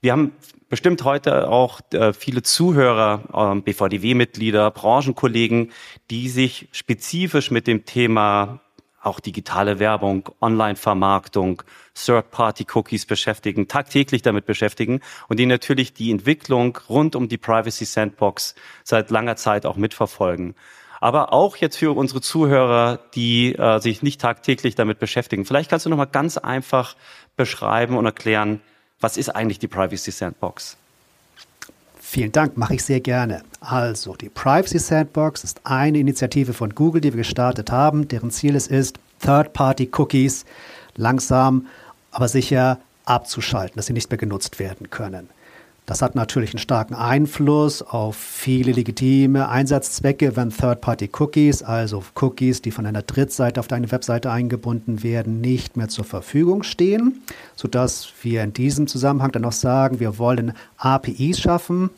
wir 0.00 0.12
haben 0.12 0.32
bestimmt 0.68 1.04
heute 1.04 1.48
auch 1.48 1.80
äh, 1.92 2.12
viele 2.12 2.42
Zuhörer, 2.42 3.54
äh, 3.56 3.60
BVDW-Mitglieder, 3.60 4.70
Branchenkollegen, 4.70 5.72
die 6.10 6.28
sich 6.28 6.68
spezifisch 6.72 7.50
mit 7.50 7.66
dem 7.66 7.84
Thema 7.84 8.60
auch 9.02 9.20
digitale 9.20 9.78
Werbung, 9.78 10.30
Online-Vermarktung, 10.40 11.62
Third-Party-Cookies 11.94 13.06
beschäftigen, 13.06 13.68
tagtäglich 13.68 14.22
damit 14.22 14.46
beschäftigen 14.46 15.00
und 15.28 15.38
die 15.38 15.46
natürlich 15.46 15.92
die 15.92 16.10
Entwicklung 16.10 16.78
rund 16.88 17.16
um 17.16 17.28
die 17.28 17.38
Privacy 17.38 17.84
Sandbox 17.84 18.54
seit 18.84 19.10
langer 19.10 19.36
Zeit 19.36 19.66
auch 19.66 19.76
mitverfolgen. 19.76 20.54
Aber 21.00 21.32
auch 21.32 21.56
jetzt 21.56 21.78
für 21.78 21.96
unsere 21.96 22.20
Zuhörer, 22.20 23.00
die 23.14 23.56
äh, 23.56 23.80
sich 23.80 24.02
nicht 24.02 24.20
tagtäglich 24.20 24.76
damit 24.76 25.00
beschäftigen. 25.00 25.44
Vielleicht 25.44 25.68
kannst 25.68 25.84
du 25.84 25.90
noch 25.90 25.96
mal 25.96 26.04
ganz 26.04 26.38
einfach 26.38 26.94
beschreiben 27.36 27.96
und 27.96 28.06
erklären, 28.06 28.60
was 29.00 29.16
ist 29.16 29.30
eigentlich 29.30 29.58
die 29.58 29.66
Privacy 29.66 30.12
Sandbox? 30.12 30.76
Vielen 32.12 32.30
Dank, 32.30 32.58
mache 32.58 32.74
ich 32.74 32.84
sehr 32.84 33.00
gerne. 33.00 33.40
Also, 33.60 34.14
die 34.16 34.28
Privacy 34.28 34.78
Sandbox 34.78 35.44
ist 35.44 35.62
eine 35.64 35.96
Initiative 35.96 36.52
von 36.52 36.74
Google, 36.74 37.00
die 37.00 37.14
wir 37.14 37.22
gestartet 37.22 37.72
haben, 37.72 38.06
deren 38.06 38.30
Ziel 38.30 38.54
es 38.54 38.66
ist, 38.66 38.98
Third-Party-Cookies 39.22 40.44
langsam, 40.94 41.68
aber 42.10 42.28
sicher 42.28 42.80
abzuschalten, 43.06 43.76
dass 43.76 43.86
sie 43.86 43.94
nicht 43.94 44.10
mehr 44.10 44.18
genutzt 44.18 44.58
werden 44.58 44.90
können. 44.90 45.30
Das 45.86 46.02
hat 46.02 46.14
natürlich 46.14 46.50
einen 46.50 46.58
starken 46.58 46.92
Einfluss 46.92 47.80
auf 47.80 48.14
viele 48.14 48.72
legitime 48.72 49.48
Einsatzzwecke, 49.48 50.36
wenn 50.36 50.50
Third-Party-Cookies, 50.50 51.62
also 51.62 52.04
Cookies, 52.20 52.60
die 52.60 52.72
von 52.72 52.84
einer 52.84 53.00
Drittseite 53.00 53.58
auf 53.58 53.68
deine 53.68 53.90
Webseite 53.90 54.30
eingebunden 54.30 55.02
werden, 55.02 55.40
nicht 55.40 55.78
mehr 55.78 55.88
zur 55.88 56.04
Verfügung 56.04 56.62
stehen, 56.62 57.22
sodass 57.56 58.12
wir 58.20 58.42
in 58.44 58.52
diesem 58.52 58.86
Zusammenhang 58.86 59.32
dann 59.32 59.46
auch 59.46 59.52
sagen, 59.52 59.98
wir 59.98 60.18
wollen 60.18 60.52
APIs 60.76 61.40
schaffen, 61.40 61.88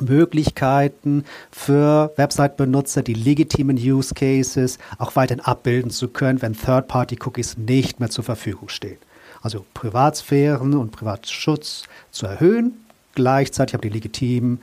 Möglichkeiten 0.00 1.24
für 1.50 2.12
Website-Benutzer, 2.16 3.02
die 3.02 3.14
legitimen 3.14 3.76
Use 3.76 4.14
Cases 4.14 4.78
auch 4.98 5.16
weiterhin 5.16 5.44
abbilden 5.44 5.90
zu 5.90 6.08
können, 6.08 6.42
wenn 6.42 6.54
Third-Party-Cookies 6.54 7.56
nicht 7.56 8.00
mehr 8.00 8.10
zur 8.10 8.24
Verfügung 8.24 8.68
stehen. 8.68 8.98
Also 9.42 9.64
Privatsphären 9.74 10.74
und 10.74 10.90
Privatschutz 10.90 11.84
zu 12.10 12.26
erhöhen, 12.26 12.84
gleichzeitig 13.14 13.74
aber 13.74 13.82
die 13.82 13.88
legitimen 13.88 14.60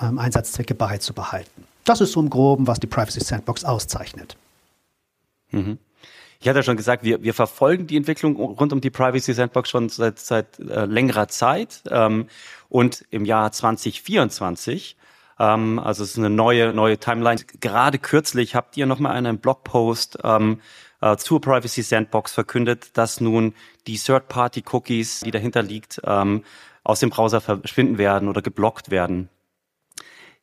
ähm, 0.00 0.18
Einsatzzwecke 0.18 0.74
beizubehalten. 0.74 1.64
Das 1.84 2.00
ist 2.00 2.12
so 2.12 2.20
im 2.20 2.30
Groben, 2.30 2.66
was 2.66 2.80
die 2.80 2.86
Privacy 2.86 3.20
Sandbox 3.20 3.64
auszeichnet. 3.64 4.36
Mhm. 5.50 5.78
Ich 6.40 6.48
hatte 6.48 6.60
ja 6.60 6.62
schon 6.62 6.76
gesagt, 6.76 7.04
wir, 7.04 7.22
wir 7.22 7.34
verfolgen 7.34 7.86
die 7.86 7.96
Entwicklung 7.96 8.36
rund 8.36 8.72
um 8.72 8.80
die 8.80 8.90
Privacy 8.90 9.34
Sandbox 9.34 9.68
schon 9.68 9.88
seit, 9.90 10.18
seit 10.18 10.58
äh, 10.58 10.86
längerer 10.86 11.28
Zeit. 11.28 11.82
Ähm, 11.90 12.26
und 12.68 13.04
im 13.10 13.24
Jahr 13.24 13.52
2024 13.52 14.96
ähm, 15.40 15.78
also 15.78 16.04
es 16.04 16.10
ist 16.10 16.18
eine 16.18 16.30
neue 16.30 16.72
neue 16.74 16.98
Timeline. 16.98 17.40
Gerade 17.60 17.98
kürzlich 17.98 18.54
habt 18.54 18.76
ihr 18.76 18.86
nochmal 18.86 19.16
einen 19.16 19.38
Blogpost 19.38 20.18
ähm, 20.22 20.60
äh, 21.00 21.16
zur 21.16 21.40
Privacy 21.40 21.82
Sandbox 21.82 22.32
verkündet, 22.32 22.96
dass 22.96 23.20
nun 23.20 23.54
die 23.86 23.96
Third-Party-Cookies, 23.96 25.20
die 25.20 25.30
dahinter 25.30 25.62
liegt, 25.62 26.00
ähm, 26.04 26.44
aus 26.84 27.00
dem 27.00 27.10
Browser 27.10 27.40
verschwinden 27.40 27.98
werden 27.98 28.28
oder 28.28 28.42
geblockt 28.42 28.90
werden. 28.90 29.30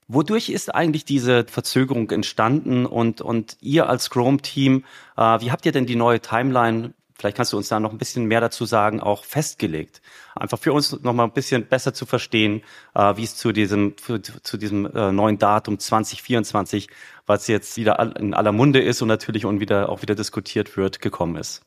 Wodurch 0.07 0.49
ist 0.49 0.73
eigentlich 0.73 1.03
diese 1.03 1.45
Verzögerung 1.45 2.09
entstanden 2.11 2.85
und, 2.85 3.19
und 3.19 3.57
ihr 3.59 3.89
als 3.89 4.09
Chrome-Team, 4.09 4.85
äh, 5.17 5.21
wie 5.21 5.51
habt 5.51 5.65
ihr 5.65 5.73
denn 5.73 5.85
die 5.85 5.97
neue 5.97 6.21
Timeline, 6.21 6.93
vielleicht 7.13 7.35
kannst 7.35 7.51
du 7.51 7.57
uns 7.57 7.67
da 7.67 7.81
noch 7.81 7.91
ein 7.91 7.97
bisschen 7.97 8.25
mehr 8.25 8.39
dazu 8.39 8.63
sagen, 8.65 9.01
auch 9.01 9.25
festgelegt? 9.25 10.01
Einfach 10.33 10.59
für 10.59 10.71
uns 10.71 11.01
noch 11.01 11.11
mal 11.11 11.25
ein 11.25 11.33
bisschen 11.33 11.65
besser 11.65 11.93
zu 11.93 12.05
verstehen, 12.05 12.61
äh, 12.95 13.17
wie 13.17 13.23
es 13.23 13.35
zu 13.35 13.51
diesem, 13.51 13.97
zu, 13.97 14.21
zu 14.21 14.55
diesem 14.55 14.85
äh, 14.85 15.11
neuen 15.11 15.39
Datum 15.39 15.77
2024, 15.77 16.87
was 17.25 17.47
jetzt 17.47 17.75
wieder 17.75 17.99
in 18.17 18.33
aller 18.33 18.53
Munde 18.53 18.81
ist 18.81 19.01
und 19.01 19.09
natürlich 19.09 19.45
und 19.45 19.59
wieder, 19.59 19.89
auch 19.89 20.03
wieder 20.03 20.15
diskutiert 20.15 20.77
wird, 20.77 21.01
gekommen 21.01 21.35
ist. 21.35 21.63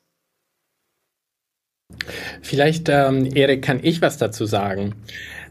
Vielleicht, 2.41 2.89
ähm, 2.89 3.27
Erik, 3.35 3.63
kann 3.63 3.81
ich 3.83 4.01
was 4.01 4.17
dazu 4.17 4.47
sagen. 4.47 4.95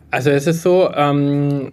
Also 0.10 0.31
es 0.31 0.48
ist 0.48 0.63
so, 0.63 0.89
ähm, 0.91 1.72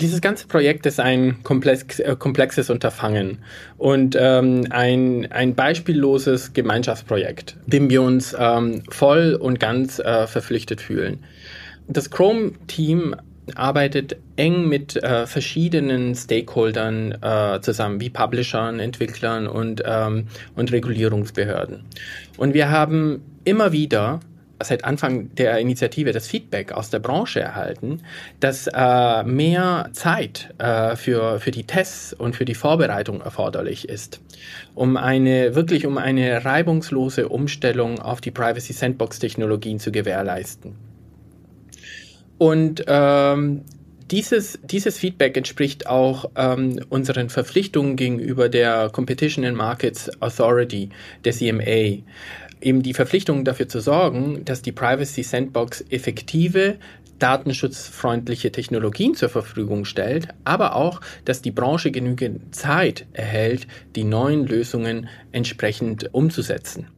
dieses 0.00 0.20
ganze 0.20 0.46
Projekt 0.46 0.86
ist 0.86 1.00
ein 1.00 1.42
komplex, 1.42 1.98
äh, 2.00 2.16
komplexes 2.18 2.70
Unterfangen 2.70 3.38
und 3.78 4.16
ähm, 4.18 4.66
ein, 4.70 5.30
ein 5.32 5.54
beispielloses 5.54 6.52
Gemeinschaftsprojekt, 6.52 7.56
dem 7.66 7.90
wir 7.90 8.02
uns 8.02 8.36
ähm, 8.38 8.82
voll 8.90 9.34
und 9.34 9.60
ganz 9.60 9.98
äh, 9.98 10.26
verpflichtet 10.26 10.80
fühlen. 10.80 11.24
Das 11.88 12.10
Chrome-Team 12.10 13.16
arbeitet 13.56 14.16
eng 14.36 14.68
mit 14.68 14.96
äh, 14.96 15.26
verschiedenen 15.26 16.14
Stakeholdern 16.14 17.12
äh, 17.20 17.60
zusammen, 17.60 18.00
wie 18.00 18.10
Publishern, 18.10 18.80
Entwicklern 18.80 19.46
und, 19.46 19.82
ähm, 19.84 20.26
und 20.54 20.72
Regulierungsbehörden. 20.72 21.84
Und 22.36 22.54
wir 22.54 22.70
haben 22.70 23.22
immer 23.44 23.72
wieder 23.72 24.20
seit 24.62 24.84
Anfang 24.84 25.34
der 25.34 25.58
Initiative 25.58 26.12
das 26.12 26.26
Feedback 26.26 26.72
aus 26.72 26.90
der 26.90 26.98
Branche 26.98 27.40
erhalten, 27.40 28.02
dass 28.40 28.66
äh, 28.66 29.22
mehr 29.24 29.88
Zeit 29.92 30.54
äh, 30.58 30.96
für, 30.96 31.40
für 31.40 31.50
die 31.50 31.64
Tests 31.64 32.12
und 32.12 32.36
für 32.36 32.44
die 32.44 32.54
Vorbereitung 32.54 33.20
erforderlich 33.20 33.88
ist, 33.88 34.20
um 34.74 34.96
eine 34.96 35.54
wirklich 35.54 35.86
um 35.86 35.98
eine 35.98 36.44
reibungslose 36.44 37.28
Umstellung 37.28 37.98
auf 38.00 38.20
die 38.20 38.30
Privacy 38.30 38.72
Sandbox 38.72 39.18
Technologien 39.18 39.78
zu 39.78 39.92
gewährleisten. 39.92 40.76
Und 42.38 42.84
ähm, 42.86 43.62
dieses, 44.10 44.58
dieses 44.64 44.98
Feedback 44.98 45.36
entspricht 45.36 45.86
auch 45.86 46.30
ähm, 46.36 46.80
unseren 46.88 47.30
Verpflichtungen 47.30 47.96
gegenüber 47.96 48.48
der 48.48 48.90
Competition 48.90 49.44
and 49.44 49.56
Markets 49.56 50.10
Authority, 50.20 50.88
der 51.24 51.32
CMA, 51.32 52.02
eben 52.60 52.82
die 52.82 52.94
Verpflichtung 52.94 53.44
dafür 53.44 53.68
zu 53.68 53.80
sorgen, 53.80 54.44
dass 54.44 54.62
die 54.62 54.72
Privacy 54.72 55.22
Sandbox 55.22 55.84
effektive, 55.90 56.76
datenschutzfreundliche 57.18 58.50
Technologien 58.50 59.14
zur 59.14 59.28
Verfügung 59.28 59.84
stellt, 59.84 60.28
aber 60.44 60.74
auch, 60.74 61.00
dass 61.24 61.42
die 61.42 61.50
Branche 61.50 61.90
genügend 61.90 62.54
Zeit 62.54 63.06
erhält, 63.12 63.66
die 63.94 64.04
neuen 64.04 64.46
Lösungen 64.46 65.08
entsprechend 65.32 66.12
umzusetzen. 66.14 66.88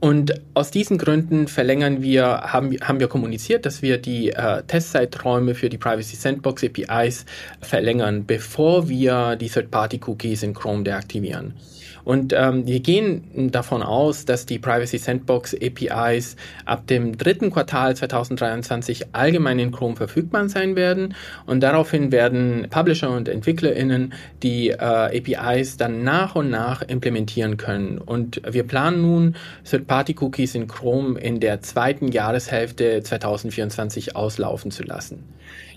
Und 0.00 0.34
aus 0.54 0.72
diesen 0.72 0.98
Gründen 0.98 1.46
verlängern 1.46 2.02
wir, 2.02 2.24
haben, 2.26 2.76
haben 2.80 2.98
wir 2.98 3.06
kommuniziert, 3.06 3.64
dass 3.64 3.82
wir 3.82 3.98
die 3.98 4.30
äh, 4.30 4.64
Testzeiträume 4.64 5.54
für 5.54 5.68
die 5.68 5.78
Privacy 5.78 6.16
Sandbox 6.16 6.64
APIs 6.64 7.24
verlängern, 7.60 8.26
bevor 8.26 8.88
wir 8.88 9.36
die 9.36 9.48
Third-Party-Cookies 9.48 10.42
in 10.42 10.54
Chrome 10.54 10.82
deaktivieren. 10.82 11.54
Und 12.04 12.32
ähm, 12.36 12.66
wir 12.66 12.80
gehen 12.80 13.50
davon 13.52 13.82
aus, 13.82 14.24
dass 14.24 14.46
die 14.46 14.58
Privacy 14.58 14.98
Sandbox 14.98 15.54
APIs 15.54 16.36
ab 16.64 16.86
dem 16.86 17.16
dritten 17.16 17.50
Quartal 17.50 17.96
2023 17.96 19.14
allgemein 19.14 19.58
in 19.58 19.72
Chrome 19.72 19.96
verfügbar 19.96 20.48
sein 20.48 20.76
werden. 20.76 21.14
Und 21.46 21.60
daraufhin 21.60 22.10
werden 22.10 22.66
Publisher 22.70 23.10
und 23.10 23.28
EntwicklerInnen 23.28 24.14
die 24.42 24.70
äh, 24.70 24.76
APIs 24.76 25.76
dann 25.76 26.02
nach 26.02 26.34
und 26.34 26.50
nach 26.50 26.82
implementieren 26.82 27.56
können. 27.56 27.98
Und 27.98 28.42
wir 28.48 28.64
planen 28.64 29.02
nun, 29.02 29.36
Third-Party-Cookies 29.68 30.54
in 30.54 30.66
Chrome 30.66 31.18
in 31.18 31.40
der 31.40 31.60
zweiten 31.60 32.08
Jahreshälfte 32.08 33.02
2024 33.02 34.16
auslaufen 34.16 34.70
zu 34.70 34.82
lassen. 34.82 35.24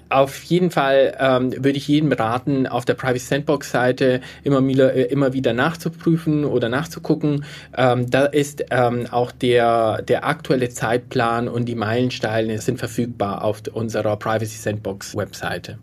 Auf 0.10 0.44
jeden 0.44 0.72
Fall 0.72 1.16
ähm, 1.20 1.52
würde 1.52 1.78
ich 1.78 1.88
jedem 1.88 2.12
raten, 2.12 2.68
auf 2.68 2.86
der 2.86 2.94
Privacy 2.94 3.26
Sandbox 3.26 3.72
Seite 3.72 4.22
immer 4.44 4.66
wieder, 4.66 4.94
äh, 4.94 5.04
immer 5.04 5.34
wieder 5.34 5.54
nachzuprüfen 5.54 6.46
oder 6.46 6.70
nachzugucken. 6.70 7.46
Ähm, 7.76 8.10
da 8.10 8.26
ist 8.26 8.66
ähm, 8.72 9.08
auch 9.12 9.32
der, 9.32 10.02
der 10.04 10.26
aktuelle 10.26 10.70
Zeitplan 10.70 11.48
und 11.48 11.66
die 11.66 11.76
Meilensteine 11.76 12.60
sind 12.60 12.78
verfügbar 12.78 13.44
auf 13.44 13.64
unserer 13.74 14.18
Privacy 14.18 14.58
Sandbox 14.58 15.16
Webseite. 15.16 15.80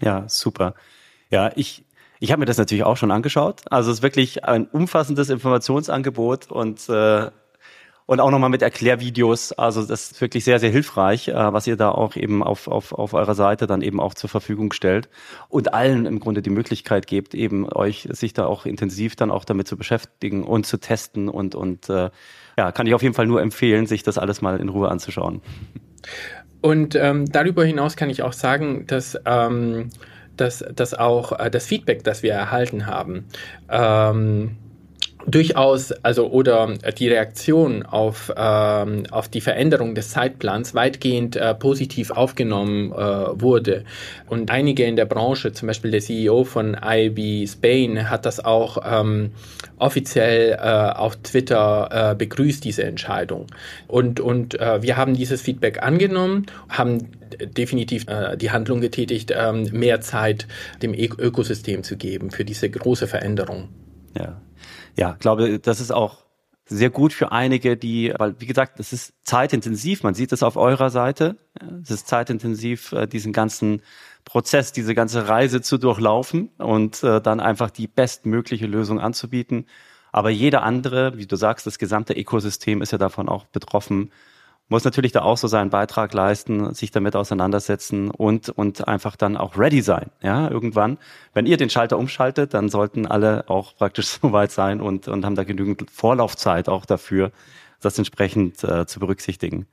Ja, 0.00 0.24
super. 0.28 0.74
Ja, 1.30 1.52
ich, 1.54 1.84
ich 2.20 2.32
habe 2.32 2.40
mir 2.40 2.46
das 2.46 2.58
natürlich 2.58 2.84
auch 2.84 2.96
schon 2.96 3.10
angeschaut. 3.10 3.62
Also 3.70 3.90
es 3.90 3.98
ist 3.98 4.02
wirklich 4.02 4.44
ein 4.44 4.66
umfassendes 4.66 5.30
Informationsangebot 5.30 6.50
und 6.50 6.88
äh, 6.88 7.30
und 8.06 8.20
auch 8.20 8.30
nochmal 8.30 8.50
mit 8.50 8.62
Erklärvideos. 8.62 9.52
Also 9.52 9.84
das 9.84 10.12
ist 10.12 10.20
wirklich 10.20 10.44
sehr, 10.44 10.58
sehr 10.58 10.70
hilfreich, 10.70 11.28
äh, 11.28 11.34
was 11.34 11.66
ihr 11.66 11.76
da 11.76 11.90
auch 11.90 12.16
eben 12.16 12.42
auf, 12.42 12.68
auf, 12.68 12.92
auf 12.92 13.14
eurer 13.14 13.34
Seite 13.34 13.66
dann 13.66 13.82
eben 13.82 14.00
auch 14.00 14.14
zur 14.14 14.28
Verfügung 14.28 14.72
stellt 14.72 15.08
und 15.48 15.72
allen 15.72 16.06
im 16.06 16.20
Grunde 16.20 16.42
die 16.42 16.50
Möglichkeit 16.50 17.06
gebt, 17.06 17.34
eben 17.34 17.70
euch 17.72 18.08
sich 18.10 18.32
da 18.32 18.46
auch 18.46 18.66
intensiv 18.66 19.16
dann 19.16 19.30
auch 19.30 19.44
damit 19.44 19.68
zu 19.68 19.76
beschäftigen 19.76 20.44
und 20.44 20.66
zu 20.66 20.78
testen 20.78 21.28
und, 21.28 21.54
und 21.54 21.88
äh, 21.88 22.10
ja, 22.58 22.72
kann 22.72 22.86
ich 22.86 22.94
auf 22.94 23.02
jeden 23.02 23.14
Fall 23.14 23.26
nur 23.26 23.40
empfehlen, 23.40 23.86
sich 23.86 24.02
das 24.02 24.18
alles 24.18 24.42
mal 24.42 24.60
in 24.60 24.68
Ruhe 24.68 24.88
anzuschauen. 24.88 25.40
Und 26.60 26.94
ähm, 26.94 27.26
darüber 27.26 27.64
hinaus 27.64 27.96
kann 27.96 28.10
ich 28.10 28.22
auch 28.22 28.32
sagen, 28.32 28.86
dass 28.86 29.18
ähm, 29.26 29.90
dass, 30.36 30.64
dass 30.74 30.94
auch 30.94 31.38
äh, 31.38 31.50
das 31.50 31.66
Feedback, 31.66 32.04
das 32.04 32.22
wir 32.22 32.32
erhalten 32.32 32.86
haben, 32.86 33.26
ähm, 33.70 34.56
durchaus, 35.26 35.92
also 36.02 36.30
oder 36.30 36.74
die 36.98 37.08
Reaktion 37.08 37.82
auf, 37.84 38.32
ähm, 38.36 39.04
auf 39.10 39.28
die 39.28 39.40
Veränderung 39.40 39.94
des 39.94 40.10
Zeitplans 40.10 40.74
weitgehend 40.74 41.36
äh, 41.36 41.54
positiv 41.54 42.10
aufgenommen 42.10 42.92
äh, 42.92 42.96
wurde. 42.96 43.84
Und 44.28 44.50
einige 44.50 44.84
in 44.84 44.96
der 44.96 45.06
Branche, 45.06 45.52
zum 45.52 45.68
Beispiel 45.68 45.90
der 45.90 46.00
CEO 46.00 46.44
von 46.44 46.76
IB 46.82 47.46
Spain, 47.46 48.10
hat 48.10 48.26
das 48.26 48.44
auch 48.44 48.78
ähm, 48.84 49.32
offiziell 49.78 50.52
äh, 50.52 50.58
auf 50.58 51.16
Twitter 51.16 52.12
äh, 52.12 52.14
begrüßt, 52.14 52.64
diese 52.64 52.84
Entscheidung. 52.84 53.46
Und, 53.88 54.20
und 54.20 54.60
äh, 54.60 54.82
wir 54.82 54.96
haben 54.96 55.14
dieses 55.14 55.40
Feedback 55.40 55.82
angenommen, 55.82 56.46
haben 56.68 57.08
definitiv 57.56 58.06
äh, 58.08 58.36
die 58.36 58.50
Handlung 58.50 58.80
getätigt, 58.80 59.32
ähm, 59.36 59.68
mehr 59.72 60.00
Zeit 60.00 60.46
dem 60.82 60.94
Ökosystem 60.94 61.82
zu 61.82 61.96
geben 61.96 62.30
für 62.30 62.44
diese 62.44 62.68
große 62.68 63.06
Veränderung. 63.06 63.68
Ja 64.14 64.40
ja, 64.96 65.16
glaube, 65.18 65.58
das 65.58 65.80
ist 65.80 65.92
auch 65.92 66.24
sehr 66.66 66.90
gut 66.90 67.12
für 67.12 67.30
einige, 67.30 67.76
die, 67.76 68.14
weil 68.16 68.36
wie 68.40 68.46
gesagt, 68.46 68.78
das 68.78 68.92
ist 68.92 69.12
zeitintensiv. 69.22 70.02
Man 70.02 70.14
sieht 70.14 70.32
es 70.32 70.42
auf 70.42 70.56
eurer 70.56 70.88
Seite. 70.88 71.36
Es 71.82 71.90
ist 71.90 72.08
zeitintensiv, 72.08 72.92
äh, 72.92 73.06
diesen 73.06 73.32
ganzen 73.32 73.82
Prozess, 74.24 74.72
diese 74.72 74.94
ganze 74.94 75.28
Reise 75.28 75.60
zu 75.60 75.76
durchlaufen 75.76 76.48
und 76.56 77.02
äh, 77.02 77.20
dann 77.20 77.40
einfach 77.40 77.70
die 77.70 77.86
bestmögliche 77.86 78.66
Lösung 78.66 78.98
anzubieten. 78.98 79.66
Aber 80.10 80.30
jeder 80.30 80.62
andere, 80.62 81.18
wie 81.18 81.26
du 81.26 81.36
sagst, 81.36 81.66
das 81.66 81.78
gesamte 81.78 82.14
Ökosystem 82.14 82.80
ist 82.80 82.92
ja 82.92 82.98
davon 82.98 83.28
auch 83.28 83.44
betroffen 83.46 84.10
muss 84.68 84.84
natürlich 84.84 85.12
da 85.12 85.22
auch 85.22 85.36
so 85.36 85.46
seinen 85.46 85.70
Beitrag 85.70 86.14
leisten, 86.14 86.72
sich 86.74 86.90
damit 86.90 87.16
auseinandersetzen 87.16 88.10
und, 88.10 88.48
und 88.48 88.88
einfach 88.88 89.16
dann 89.16 89.36
auch 89.36 89.58
ready 89.58 89.82
sein. 89.82 90.10
Ja, 90.22 90.50
irgendwann. 90.50 90.98
Wenn 91.34 91.46
ihr 91.46 91.56
den 91.56 91.70
Schalter 91.70 91.98
umschaltet, 91.98 92.54
dann 92.54 92.68
sollten 92.68 93.06
alle 93.06 93.48
auch 93.48 93.76
praktisch 93.76 94.06
so 94.22 94.32
weit 94.32 94.50
sein 94.50 94.80
und, 94.80 95.08
und 95.08 95.24
haben 95.24 95.34
da 95.34 95.44
genügend 95.44 95.90
Vorlaufzeit 95.90 96.68
auch 96.68 96.86
dafür, 96.86 97.30
das 97.80 97.98
entsprechend 97.98 98.64
äh, 98.64 98.86
zu 98.86 99.00
berücksichtigen. 99.00 99.66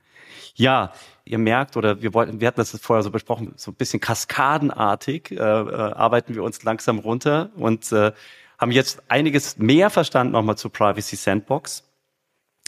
Ja, 0.54 0.92
ihr 1.24 1.38
merkt, 1.38 1.76
oder 1.76 2.02
wir 2.02 2.12
wollten, 2.12 2.40
wir 2.40 2.48
hatten 2.48 2.60
das 2.60 2.78
vorher 2.80 3.02
so 3.02 3.10
besprochen, 3.10 3.54
so 3.56 3.70
ein 3.70 3.74
bisschen 3.74 4.00
kaskadenartig 4.00 5.30
äh, 5.30 5.34
äh, 5.36 5.38
arbeiten 5.38 6.34
wir 6.34 6.42
uns 6.42 6.62
langsam 6.62 6.98
runter 6.98 7.50
und 7.56 7.90
äh, 7.92 8.12
haben 8.58 8.70
jetzt 8.70 9.02
einiges 9.08 9.56
mehr 9.56 9.88
verstanden 9.88 10.34
nochmal 10.34 10.58
zur 10.58 10.70
Privacy 10.70 11.16
Sandbox 11.16 11.84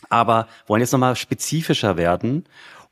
aber 0.08 0.48
wollen 0.66 0.80
jetzt 0.80 0.92
nochmal 0.92 1.16
spezifischer 1.16 1.96
werden. 1.96 2.44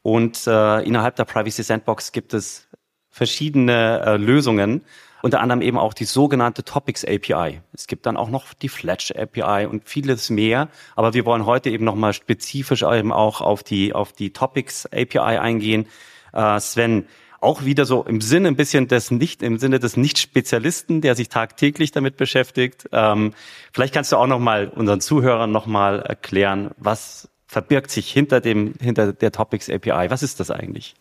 Und 0.03 0.47
äh, 0.47 0.81
innerhalb 0.81 1.17
der 1.17 1.25
Privacy 1.25 1.63
Sandbox 1.63 2.13
gibt 2.13 2.35
es 2.35 2.69
verschiedene 3.11 4.03
äh, 4.05 4.17
Lösungen, 4.17 4.85
unter 5.23 5.41
anderem 5.41 5.63
eben 5.63 5.79
auch 5.79 5.95
die 5.95 6.05
sogenannte 6.05 6.65
Topics 6.65 7.05
API. 7.05 7.61
Es 7.73 7.87
gibt 7.87 8.07
dann 8.07 8.17
auch 8.17 8.29
noch 8.29 8.55
die 8.55 8.69
Fletch 8.69 9.13
API 9.17 9.67
und 9.67 9.89
vieles 9.89 10.31
mehr. 10.31 10.69
Aber 10.97 11.15
wir 11.15 11.25
wollen 11.25 11.47
heute 11.47 11.71
eben 11.71 11.85
nochmal 11.85 12.13
spezifisch 12.13 12.83
eben 12.83 13.13
auch 13.13 13.41
auf 13.41 13.63
die, 13.63 13.93
auf 13.93 14.13
die 14.13 14.33
Topics 14.33 14.87
API 14.87 15.39
eingehen. 15.39 15.87
Äh, 16.33 16.59
Sven, 16.59 17.07
auch 17.43 17.65
wieder 17.65 17.85
so 17.85 18.05
im 18.05 18.21
Sinne 18.21 18.49
ein 18.49 18.57
bisschen 18.57 18.89
des 18.89 19.11
nicht 19.11 19.43
im 19.43 19.59
Sinne 19.59 19.79
des 19.79 19.97
Nicht-Spezialisten, 19.97 21.01
der 21.01 21.15
sich 21.15 21.29
tagtäglich 21.29 21.91
damit 21.91 22.17
beschäftigt. 22.17 22.89
Ähm, 22.93 23.35
vielleicht 23.73 23.95
kannst 23.95 24.13
du 24.13 24.17
auch 24.17 24.27
noch 24.27 24.39
mal 24.39 24.69
unseren 24.69 25.01
Zuhörern 25.01 25.51
noch 25.51 25.67
mal 25.67 26.01
erklären, 26.01 26.71
was 26.77 27.29
verbirgt 27.47 27.91
sich 27.91 28.11
hinter 28.11 28.41
dem 28.41 28.75
hinter 28.81 29.13
der 29.13 29.33
Topics 29.33 29.69
API? 29.69 30.07
Was 30.09 30.23
ist 30.23 30.41
das 30.41 30.51
eigentlich? 30.51 30.95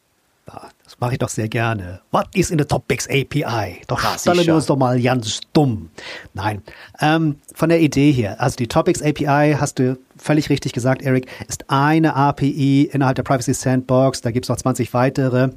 Das 0.84 1.00
mache 1.00 1.14
ich 1.14 1.20
doch 1.20 1.30
sehr 1.30 1.48
gerne. 1.48 2.02
What 2.12 2.28
is 2.34 2.52
in 2.52 2.60
the 2.60 2.66
Topics 2.66 3.08
API? 3.08 3.82
Doch 3.88 4.04
ja, 4.04 4.18
stellen 4.18 4.46
wir 4.46 4.56
uns 4.56 4.66
doch 4.66 4.76
mal 4.76 5.00
ganz 5.02 5.40
dumm. 5.54 5.90
Nein, 6.34 6.62
ähm, 7.00 7.38
von 7.54 7.70
der 7.70 7.80
Idee 7.80 8.12
hier. 8.12 8.42
Also 8.42 8.58
die 8.58 8.68
Topics 8.68 9.02
API, 9.02 9.56
hast 9.58 9.80
du 9.80 9.98
völlig 10.18 10.50
richtig 10.50 10.74
gesagt, 10.74 11.04
Eric, 11.04 11.28
ist 11.48 11.70
eine 11.70 12.16
API 12.16 12.90
innerhalb 12.92 13.16
der 13.16 13.24
Privacy 13.24 13.54
Sandbox. 13.54 14.22
Da 14.22 14.32
gibt 14.32 14.46
es 14.46 14.50
noch 14.50 14.58
20 14.58 14.94
weitere. 14.94 15.52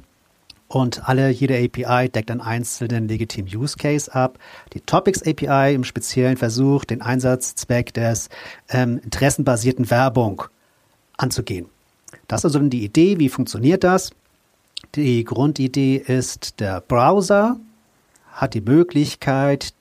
Und 0.67 1.07
alle, 1.07 1.29
jede 1.29 1.55
API 1.55 2.09
deckt 2.09 2.31
einen 2.31 2.41
einzelnen 2.41 3.07
legitimen 3.07 3.55
Use 3.55 3.77
Case 3.77 4.13
ab. 4.13 4.39
Die 4.73 4.81
Topics 4.81 5.21
API 5.21 5.75
im 5.75 5.83
Speziellen 5.83 6.37
versucht, 6.37 6.89
den 6.89 7.01
Einsatzzweck 7.01 7.93
des 7.93 8.29
ähm, 8.69 8.99
interessenbasierten 9.03 9.89
Werbung 9.91 10.43
anzugehen. 11.17 11.67
Das 12.27 12.41
ist 12.41 12.45
also 12.45 12.59
die 12.59 12.83
Idee. 12.83 13.19
Wie 13.19 13.29
funktioniert 13.29 13.83
das? 13.83 14.11
Die 14.95 15.23
Grundidee 15.23 15.97
ist, 15.97 16.59
der 16.59 16.81
Browser 16.81 17.59
hat 18.31 18.53
die 18.53 18.61
Möglichkeit, 18.61 19.73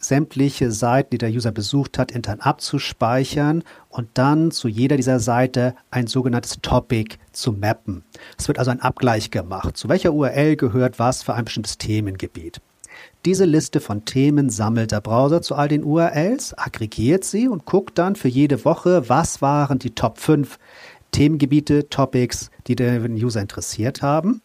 sämtliche 0.00 0.72
Seiten, 0.72 1.10
die 1.10 1.18
der 1.18 1.30
User 1.30 1.52
besucht 1.52 1.98
hat, 1.98 2.10
intern 2.10 2.40
abzuspeichern 2.40 3.62
und 3.88 4.08
dann 4.14 4.50
zu 4.50 4.66
jeder 4.66 4.96
dieser 4.96 5.20
Seite 5.20 5.74
ein 5.90 6.06
sogenanntes 6.06 6.58
Topic 6.62 7.16
zu 7.32 7.52
mappen. 7.52 8.02
Es 8.38 8.48
wird 8.48 8.58
also 8.58 8.70
ein 8.70 8.80
Abgleich 8.80 9.30
gemacht. 9.30 9.76
Zu 9.76 9.88
welcher 9.88 10.12
URL 10.12 10.56
gehört 10.56 10.98
was 10.98 11.22
für 11.22 11.34
ein 11.34 11.44
bestimmtes 11.44 11.78
Themengebiet? 11.78 12.60
Diese 13.26 13.44
Liste 13.44 13.80
von 13.80 14.06
Themen 14.06 14.48
sammelt 14.48 14.92
der 14.92 15.02
Browser 15.02 15.42
zu 15.42 15.54
all 15.54 15.68
den 15.68 15.84
URLs, 15.84 16.54
aggregiert 16.56 17.24
sie 17.24 17.48
und 17.48 17.66
guckt 17.66 17.98
dann 17.98 18.16
für 18.16 18.28
jede 18.28 18.64
Woche, 18.64 19.08
was 19.08 19.42
waren 19.42 19.78
die 19.78 19.94
Top 19.94 20.18
5 20.18 20.58
Themengebiete, 21.12 21.88
Topics, 21.88 22.50
die 22.66 22.76
den 22.76 23.14
User 23.14 23.40
interessiert 23.40 24.00
haben. 24.00 24.42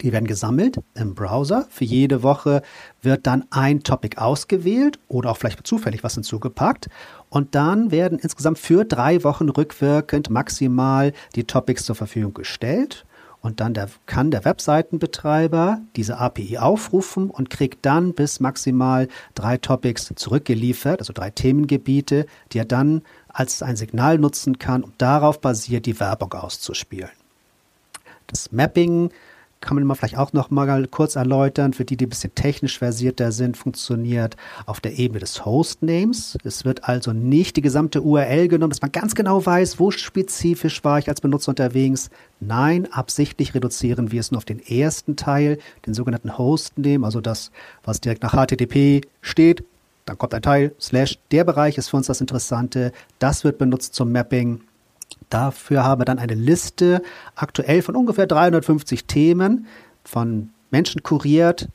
Die 0.00 0.12
werden 0.12 0.26
gesammelt 0.26 0.80
im 0.94 1.14
Browser. 1.14 1.66
Für 1.70 1.84
jede 1.84 2.22
Woche 2.22 2.62
wird 3.02 3.26
dann 3.26 3.44
ein 3.50 3.82
Topic 3.82 4.18
ausgewählt 4.18 4.98
oder 5.08 5.30
auch 5.30 5.36
vielleicht 5.36 5.66
zufällig 5.66 6.02
was 6.04 6.14
hinzugepackt. 6.14 6.88
Und 7.28 7.54
dann 7.54 7.90
werden 7.90 8.18
insgesamt 8.18 8.58
für 8.58 8.84
drei 8.84 9.24
Wochen 9.24 9.48
rückwirkend 9.48 10.30
maximal 10.30 11.12
die 11.34 11.44
Topics 11.44 11.84
zur 11.84 11.94
Verfügung 11.94 12.34
gestellt. 12.34 13.04
Und 13.40 13.60
dann 13.60 13.74
der, 13.74 13.90
kann 14.06 14.30
der 14.30 14.46
Webseitenbetreiber 14.46 15.82
diese 15.96 16.16
API 16.16 16.56
aufrufen 16.56 17.28
und 17.28 17.50
kriegt 17.50 17.84
dann 17.84 18.14
bis 18.14 18.40
maximal 18.40 19.06
drei 19.34 19.58
Topics 19.58 20.10
zurückgeliefert, 20.16 21.00
also 21.00 21.12
drei 21.12 21.28
Themengebiete, 21.28 22.24
die 22.52 22.58
er 22.58 22.64
dann 22.64 23.02
als 23.28 23.62
ein 23.62 23.76
Signal 23.76 24.16
nutzen 24.16 24.58
kann, 24.58 24.82
um 24.82 24.92
darauf 24.96 25.42
basiert 25.42 25.84
die 25.84 26.00
Werbung 26.00 26.32
auszuspielen. 26.32 27.10
Das 28.28 28.50
Mapping 28.50 29.10
kann 29.64 29.76
man 29.76 29.84
mal 29.84 29.94
vielleicht 29.94 30.18
auch 30.18 30.32
noch 30.34 30.50
mal 30.50 30.86
kurz 30.88 31.16
erläutern, 31.16 31.72
für 31.72 31.84
die, 31.84 31.96
die 31.96 32.06
ein 32.06 32.10
bisschen 32.10 32.34
technisch 32.34 32.78
versierter 32.78 33.32
sind, 33.32 33.56
funktioniert 33.56 34.36
auf 34.66 34.80
der 34.80 34.98
Ebene 34.98 35.20
des 35.20 35.44
Hostnames. 35.44 36.36
Es 36.44 36.64
wird 36.64 36.86
also 36.86 37.12
nicht 37.12 37.56
die 37.56 37.62
gesamte 37.62 38.02
URL 38.02 38.48
genommen, 38.48 38.70
dass 38.70 38.82
man 38.82 38.92
ganz 38.92 39.14
genau 39.14 39.44
weiß, 39.44 39.80
wo 39.80 39.90
spezifisch 39.90 40.84
war 40.84 40.98
ich 40.98 41.08
als 41.08 41.22
Benutzer 41.22 41.48
unterwegs. 41.48 42.10
Nein, 42.40 42.86
absichtlich 42.92 43.54
reduzieren 43.54 44.12
wir 44.12 44.20
es 44.20 44.30
nur 44.30 44.38
auf 44.38 44.44
den 44.44 44.60
ersten 44.60 45.16
Teil, 45.16 45.58
den 45.86 45.94
sogenannten 45.94 46.36
Hostname, 46.36 47.06
also 47.06 47.22
das, 47.22 47.50
was 47.82 48.02
direkt 48.02 48.22
nach 48.22 48.34
HTTP 48.34 49.06
steht. 49.22 49.64
Dann 50.04 50.18
kommt 50.18 50.34
ein 50.34 50.42
Teil, 50.42 50.74
slash, 50.78 51.18
der 51.30 51.44
Bereich 51.44 51.78
ist 51.78 51.88
für 51.88 51.96
uns 51.96 52.06
das 52.06 52.20
Interessante. 52.20 52.92
Das 53.18 53.44
wird 53.44 53.56
benutzt 53.56 53.94
zum 53.94 54.12
Mapping 54.12 54.60
Dafür 55.34 55.82
haben 55.82 56.00
wir 56.00 56.04
dann 56.04 56.20
eine 56.20 56.36
Liste 56.36 57.02
aktuell 57.34 57.82
von 57.82 57.96
ungefähr 57.96 58.28
350 58.28 59.06
Themen 59.06 59.66
von 60.04 60.50
Menschen 60.70 61.02
kuriert. 61.02 61.70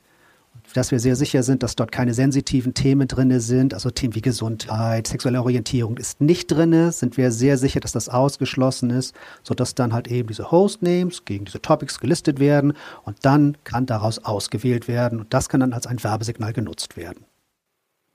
dass 0.73 0.91
wir 0.91 0.99
sehr 1.01 1.17
sicher 1.17 1.43
sind, 1.43 1.61
dass 1.61 1.75
dort 1.75 1.91
keine 1.91 2.13
sensitiven 2.13 2.73
Themen 2.73 3.09
drin 3.09 3.37
sind, 3.41 3.73
also 3.73 3.89
Themen 3.89 4.15
wie 4.15 4.21
Gesundheit, 4.21 5.07
sexuelle 5.07 5.41
Orientierung 5.41 5.97
ist 5.97 6.21
nicht 6.21 6.47
drin, 6.47 6.91
sind 6.91 7.17
wir 7.17 7.31
sehr 7.31 7.57
sicher, 7.57 7.81
dass 7.81 7.91
das 7.91 8.07
ausgeschlossen 8.07 8.91
ist, 8.91 9.13
sodass 9.43 9.75
dann 9.75 9.91
halt 9.91 10.07
eben 10.07 10.29
diese 10.29 10.51
Hostnames 10.51 11.25
gegen 11.25 11.43
diese 11.43 11.61
Topics 11.61 11.99
gelistet 11.99 12.39
werden 12.39 12.73
und 13.03 13.17
dann 13.25 13.57
kann 13.65 13.87
daraus 13.87 14.19
ausgewählt 14.19 14.87
werden 14.87 15.19
und 15.19 15.33
das 15.33 15.49
kann 15.49 15.59
dann 15.59 15.73
als 15.73 15.85
ein 15.85 16.01
Werbesignal 16.01 16.53
genutzt 16.53 16.95
werden. 16.95 17.25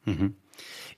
Mhm. 0.07 0.37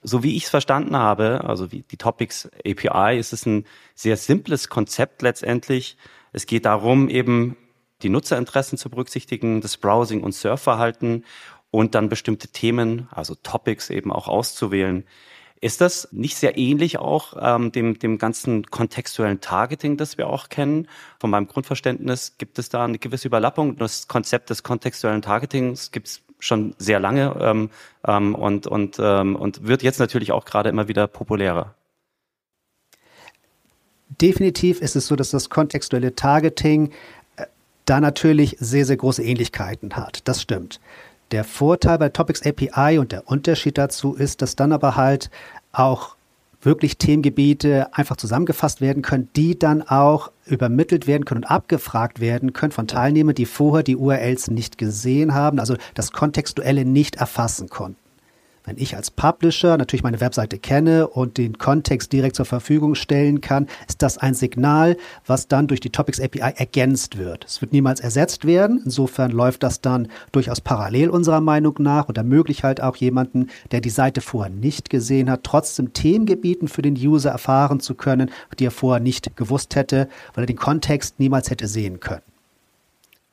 So 0.03 0.23
wie 0.23 0.35
ich 0.37 0.45
es 0.45 0.49
verstanden 0.49 0.95
habe, 0.95 1.43
also 1.43 1.71
wie 1.71 1.81
die 1.81 1.97
Topics 1.97 2.49
API, 2.65 3.17
ist 3.17 3.33
es 3.33 3.45
ein 3.45 3.65
sehr 3.95 4.17
simples 4.17 4.69
Konzept 4.69 5.21
letztendlich. 5.21 5.97
Es 6.31 6.45
geht 6.45 6.65
darum, 6.65 7.09
eben 7.09 7.57
die 8.03 8.09
Nutzerinteressen 8.09 8.77
zu 8.77 8.89
berücksichtigen, 8.89 9.61
das 9.61 9.77
Browsing- 9.77 10.23
und 10.23 10.33
Surfverhalten 10.33 11.25
und 11.71 11.95
dann 11.95 12.09
bestimmte 12.09 12.47
Themen, 12.49 13.07
also 13.11 13.35
Topics 13.35 13.89
eben 13.89 14.11
auch 14.11 14.27
auszuwählen. 14.27 15.05
Ist 15.59 15.81
das 15.81 16.07
nicht 16.11 16.37
sehr 16.37 16.57
ähnlich 16.57 16.99
auch 16.99 17.33
ähm, 17.39 17.71
dem, 17.71 17.97
dem 17.97 18.19
ganzen 18.19 18.65
kontextuellen 18.67 19.41
Targeting, 19.41 19.97
das 19.97 20.17
wir 20.17 20.27
auch 20.27 20.49
kennen? 20.49 20.87
Von 21.19 21.31
meinem 21.31 21.47
Grundverständnis 21.47 22.37
gibt 22.37 22.59
es 22.59 22.69
da 22.69 22.85
eine 22.85 22.99
gewisse 22.99 23.27
Überlappung. 23.27 23.75
Das 23.77 24.07
Konzept 24.07 24.51
des 24.51 24.61
kontextuellen 24.61 25.23
Targetings 25.23 25.91
gibt 25.91 26.07
es 26.07 26.21
schon 26.39 26.75
sehr 26.77 26.99
lange 26.99 27.35
ähm, 27.39 27.69
ähm, 28.05 28.35
und, 28.35 28.67
und, 28.67 28.97
ähm, 28.99 29.35
und 29.35 29.67
wird 29.67 29.83
jetzt 29.83 29.99
natürlich 29.99 30.31
auch 30.31 30.45
gerade 30.45 30.69
immer 30.69 30.87
wieder 30.87 31.07
populärer. 31.07 31.73
Definitiv 34.21 34.81
ist 34.81 34.95
es 34.95 35.07
so, 35.07 35.15
dass 35.15 35.31
das 35.31 35.49
kontextuelle 35.49 36.15
Targeting 36.15 36.91
da 37.87 37.99
natürlich 37.99 38.57
sehr, 38.59 38.85
sehr 38.85 38.97
große 38.97 39.23
Ähnlichkeiten 39.23 39.95
hat. 39.95 40.27
Das 40.27 40.41
stimmt. 40.41 40.79
Der 41.31 41.43
Vorteil 41.43 41.97
bei 41.97 42.09
Topics 42.09 42.41
API 42.45 42.99
und 42.99 43.11
der 43.11 43.27
Unterschied 43.27 43.77
dazu 43.77 44.13
ist, 44.13 44.41
dass 44.41 44.55
dann 44.55 44.71
aber 44.71 44.95
halt 44.95 45.29
auch 45.71 46.15
wirklich 46.61 46.97
Themengebiete 46.97 47.93
einfach 47.93 48.17
zusammengefasst 48.17 48.81
werden 48.81 49.03
können, 49.03 49.29
die 49.35 49.57
dann 49.57 49.81
auch 49.81 50.31
übermittelt 50.49 51.07
werden 51.07 51.25
können 51.25 51.43
und 51.43 51.51
abgefragt 51.51 52.19
werden 52.19 52.53
können 52.53 52.71
von 52.71 52.87
Teilnehmern, 52.87 53.35
die 53.35 53.45
vorher 53.45 53.83
die 53.83 53.95
URLs 53.95 54.49
nicht 54.49 54.77
gesehen 54.77 55.33
haben, 55.33 55.59
also 55.59 55.75
das 55.93 56.11
Kontextuelle 56.11 56.85
nicht 56.85 57.17
erfassen 57.17 57.69
konnten. 57.69 58.06
Wenn 58.67 58.77
ich 58.77 58.97
als 58.97 59.11
Publisher 59.11 59.77
natürlich 59.77 60.03
meine 60.03 60.19
Webseite 60.19 60.59
kenne 60.59 61.07
und 61.07 61.37
den 61.37 61.57
Kontext 61.57 62.11
direkt 62.11 62.35
zur 62.35 62.43
Verfügung 62.43 62.95
stellen 62.95 63.39
kann, 63.39 63.67
ist 63.87 64.01
das 64.01 64.17
ein 64.17 64.33
Signal, 64.33 64.97
was 65.25 65.47
dann 65.47 65.67
durch 65.67 65.79
die 65.79 65.89
Topics 65.89 66.19
API 66.19 66.51
ergänzt 66.57 67.17
wird. 67.17 67.45
Es 67.45 67.61
wird 67.61 67.71
niemals 67.71 68.01
ersetzt 68.01 68.43
werden. 68.43 68.81
Insofern 68.83 69.31
läuft 69.31 69.63
das 69.63 69.79
dann 69.79 70.09
durchaus 70.33 70.59
parallel 70.59 71.11
unserer 71.11 71.39
Meinung 71.39 71.75
nach 71.79 72.09
und 72.09 72.17
ermöglicht 72.17 72.63
halt 72.63 72.81
auch 72.81 72.97
jemanden, 72.97 73.47
der 73.71 73.79
die 73.79 73.89
Seite 73.89 74.19
vorher 74.19 74.53
nicht 74.53 74.89
gesehen 74.89 75.29
hat, 75.31 75.45
trotzdem 75.45 75.93
Themengebieten 75.93 76.67
für 76.67 76.81
den 76.81 76.95
User 76.95 77.31
erfahren 77.31 77.79
zu 77.79 77.95
können, 77.95 78.29
die 78.59 78.65
er 78.65 78.71
vorher 78.71 78.99
nicht 78.99 79.37
gewusst 79.37 79.77
hätte, 79.77 80.09
weil 80.33 80.43
er 80.43 80.47
den 80.47 80.57
Kontext 80.57 81.21
niemals 81.21 81.49
hätte 81.49 81.69
sehen 81.69 82.01
können. 82.01 82.36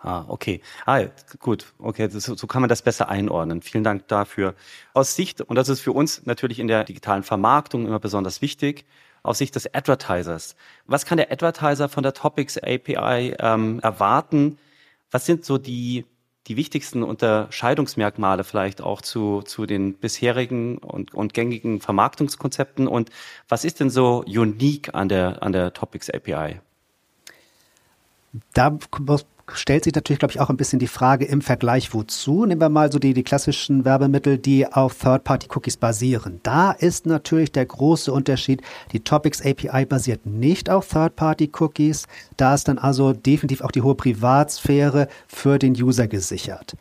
Ah, 0.05 0.27
okay. 0.29 0.61
Ah, 0.85 1.05
gut. 1.39 1.73
Okay, 1.79 2.09
das, 2.09 2.25
so 2.25 2.47
kann 2.47 2.61
man 2.61 2.69
das 2.69 2.83
besser 2.83 3.09
einordnen. 3.09 3.63
Vielen 3.63 3.85
Dank 3.85 4.07
dafür. 4.09 4.55
Aus 4.93 5.17
Sicht, 5.17 5.41
und 5.41 5.57
das 5.57 5.71
ist 5.71 5.81
für 5.81 5.93
uns 5.93 6.27
natürlich 6.27 6.59
in 6.59 6.69
der 6.69 6.85
digitalen 6.85 7.23
Vermarktung 7.23 7.87
immer 7.87 7.99
besonders 7.99 8.43
wichtig, 8.43 8.85
aus 9.23 9.39
Sicht 9.39 9.55
des 9.55 9.73
Advertisers. 9.73 10.57
Was 10.87 11.07
kann 11.07 11.17
der 11.17 11.33
Advertiser 11.33 11.89
von 11.89 12.03
der 12.03 12.13
Topics 12.13 12.59
API 12.59 13.35
ähm, 13.39 13.81
erwarten? 13.81 14.59
Was 15.11 15.25
sind 15.25 15.47
so 15.47 15.57
die, 15.57 16.05
die 16.49 16.59
wichtigsten 16.59 17.03
Unterscheidungsmerkmale 17.03 18.45
vielleicht 18.45 18.83
auch 18.83 19.01
zu, 19.01 19.41
zu 19.41 19.65
den 19.65 19.95
bisherigen 19.95 20.77
und, 20.77 21.15
und 21.15 21.33
gängigen 21.33 21.81
Vermarktungskonzepten? 21.81 22.89
Und 22.89 23.09
was 23.49 23.65
ist 23.65 23.81
denn 23.81 23.89
so 23.89 24.23
unique 24.27 24.95
an 24.95 25.09
der, 25.09 25.43
an 25.43 25.53
der 25.53 25.73
Topics 25.73 26.11
API? 26.11 26.61
Da 28.53 28.77
stellt 29.53 29.85
sich 29.85 29.95
natürlich, 29.95 30.19
glaube 30.19 30.33
ich, 30.33 30.41
auch 30.41 30.51
ein 30.51 30.57
bisschen 30.57 30.79
die 30.79 30.87
Frage 30.87 31.25
im 31.25 31.41
Vergleich 31.41 31.93
wozu. 31.93 32.45
Nehmen 32.45 32.61
wir 32.61 32.69
mal 32.69 32.91
so 32.91 32.99
die, 32.99 33.15
die 33.15 33.23
klassischen 33.23 33.85
Werbemittel, 33.85 34.39
die 34.39 34.67
auf 34.67 34.99
Third-Party-Cookies 34.99 35.77
basieren. 35.77 36.41
Da 36.43 36.73
ist 36.73 37.07
natürlich 37.07 37.53
der 37.53 37.67
große 37.67 38.13
Unterschied, 38.13 38.63
die 38.93 39.01
Topics 39.01 39.45
API 39.45 39.85
basiert 39.85 40.27
nicht 40.27 40.71
auf 40.71 40.89
Third-Party-Cookies. 40.89 42.07
Da 42.37 42.55
ist 42.55 42.69
dann 42.69 42.79
also 42.79 43.13
definitiv 43.13 43.61
auch 43.61 43.71
die 43.71 43.83
hohe 43.83 43.95
Privatsphäre 43.95 45.09
für 45.29 45.59
den 45.59 45.75
User 45.75 46.07
gesichert 46.07 46.75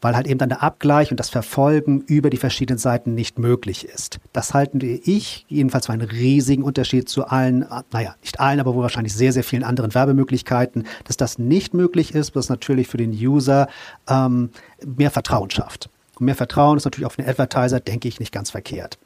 weil 0.00 0.16
halt 0.16 0.26
eben 0.26 0.38
dann 0.38 0.48
der 0.48 0.62
Abgleich 0.62 1.10
und 1.10 1.20
das 1.20 1.28
Verfolgen 1.28 2.00
über 2.02 2.30
die 2.30 2.36
verschiedenen 2.36 2.78
Seiten 2.78 3.14
nicht 3.14 3.38
möglich 3.38 3.84
ist. 3.84 4.18
Das 4.32 4.54
halten 4.54 4.80
ich 4.82 5.44
jedenfalls 5.48 5.86
für 5.86 5.92
einen 5.92 6.08
riesigen 6.08 6.62
Unterschied 6.62 7.08
zu 7.08 7.26
allen, 7.26 7.66
naja, 7.92 8.14
nicht 8.22 8.40
allen, 8.40 8.60
aber 8.60 8.74
wohl 8.74 8.82
wahrscheinlich 8.82 9.14
sehr, 9.14 9.32
sehr 9.32 9.44
vielen 9.44 9.64
anderen 9.64 9.94
Werbemöglichkeiten, 9.94 10.86
dass 11.04 11.16
das 11.16 11.38
nicht 11.38 11.74
möglich 11.74 12.14
ist, 12.14 12.34
was 12.34 12.48
natürlich 12.48 12.88
für 12.88 12.96
den 12.96 13.12
User 13.12 13.68
ähm, 14.08 14.50
mehr 14.84 15.10
Vertrauen 15.10 15.50
schafft. 15.50 15.90
Und 16.18 16.26
mehr 16.26 16.34
Vertrauen 16.34 16.76
ist 16.78 16.84
natürlich 16.84 17.06
auch 17.06 17.12
für 17.12 17.22
den 17.22 17.28
Advertiser, 17.28 17.80
denke 17.80 18.08
ich, 18.08 18.20
nicht 18.20 18.32
ganz 18.32 18.50
verkehrt. 18.50 18.98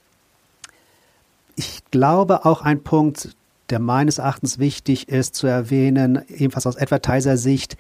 Ich 1.56 1.82
glaube 1.90 2.44
auch 2.44 2.62
ein 2.62 2.82
Punkt, 2.82 3.36
der 3.70 3.78
meines 3.78 4.18
Erachtens 4.18 4.58
wichtig 4.58 5.08
ist 5.08 5.34
zu 5.34 5.46
erwähnen, 5.46 6.22
ebenfalls 6.28 6.66
aus 6.66 6.76
Advertiser-Sicht, 6.76 7.76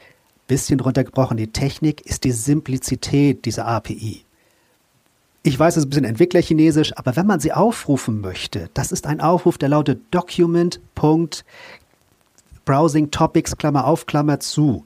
bisschen 0.46 0.80
runtergebrochen, 0.80 1.36
die 1.36 1.52
Technik 1.52 2.00
ist 2.02 2.24
die 2.24 2.32
Simplizität 2.32 3.44
dieser 3.44 3.66
API. 3.66 4.24
Ich 5.42 5.58
weiß, 5.58 5.76
es 5.76 5.78
ist 5.78 5.86
ein 5.86 5.90
bisschen 5.90 6.04
Entwicklerchinesisch, 6.04 6.96
aber 6.96 7.16
wenn 7.16 7.26
man 7.26 7.40
sie 7.40 7.52
aufrufen 7.52 8.20
möchte, 8.20 8.70
das 8.74 8.92
ist 8.92 9.06
ein 9.06 9.20
Aufruf, 9.20 9.58
der 9.58 9.70
lautet 9.70 10.00
document.browsing 10.10 13.10
topics, 13.10 13.56
Klammer 13.56 13.86
auf, 13.86 14.06
Klammer 14.06 14.38
zu. 14.40 14.84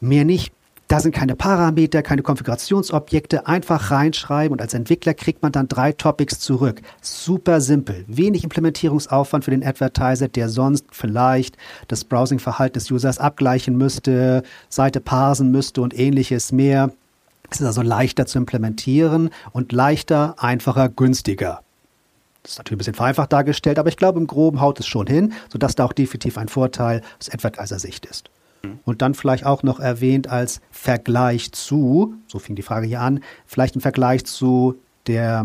Mehr 0.00 0.24
nicht. 0.24 0.53
Da 0.88 1.00
sind 1.00 1.14
keine 1.14 1.34
Parameter, 1.34 2.02
keine 2.02 2.22
Konfigurationsobjekte, 2.22 3.46
einfach 3.46 3.90
reinschreiben 3.90 4.52
und 4.52 4.60
als 4.60 4.74
Entwickler 4.74 5.14
kriegt 5.14 5.42
man 5.42 5.50
dann 5.50 5.66
drei 5.66 5.92
Topics 5.92 6.40
zurück. 6.40 6.82
Super 7.00 7.62
simpel, 7.62 8.04
wenig 8.06 8.44
Implementierungsaufwand 8.44 9.44
für 9.44 9.50
den 9.50 9.64
Advertiser, 9.64 10.28
der 10.28 10.50
sonst 10.50 10.86
vielleicht 10.90 11.56
das 11.88 12.04
Browsing-Verhalten 12.04 12.74
des 12.74 12.90
Users 12.90 13.18
abgleichen 13.18 13.78
müsste, 13.78 14.42
Seite 14.68 15.00
parsen 15.00 15.50
müsste 15.50 15.80
und 15.80 15.98
ähnliches 15.98 16.52
mehr. 16.52 16.92
Es 17.50 17.60
ist 17.60 17.66
also 17.66 17.82
leichter 17.82 18.26
zu 18.26 18.38
implementieren 18.38 19.30
und 19.52 19.72
leichter, 19.72 20.34
einfacher, 20.38 20.90
günstiger. 20.90 21.62
Das 22.42 22.52
ist 22.52 22.58
natürlich 22.58 22.76
ein 22.76 22.78
bisschen 22.78 22.94
vereinfacht 22.94 23.32
dargestellt, 23.32 23.78
aber 23.78 23.88
ich 23.88 23.96
glaube, 23.96 24.20
im 24.20 24.26
Groben 24.26 24.60
haut 24.60 24.78
es 24.80 24.86
schon 24.86 25.06
hin, 25.06 25.32
sodass 25.50 25.76
da 25.76 25.86
auch 25.86 25.94
definitiv 25.94 26.36
ein 26.36 26.48
Vorteil 26.48 27.00
aus 27.18 27.30
Advertiser-Sicht 27.30 28.04
ist. 28.04 28.28
Und 28.84 29.02
dann 29.02 29.14
vielleicht 29.14 29.46
auch 29.46 29.62
noch 29.62 29.80
erwähnt 29.80 30.28
als 30.28 30.60
Vergleich 30.70 31.52
zu, 31.52 32.14
so 32.26 32.38
fing 32.38 32.56
die 32.56 32.62
Frage 32.62 32.86
hier 32.86 33.00
an, 33.00 33.20
vielleicht 33.46 33.76
ein 33.76 33.80
Vergleich 33.80 34.24
zu 34.24 34.76
der 35.06 35.44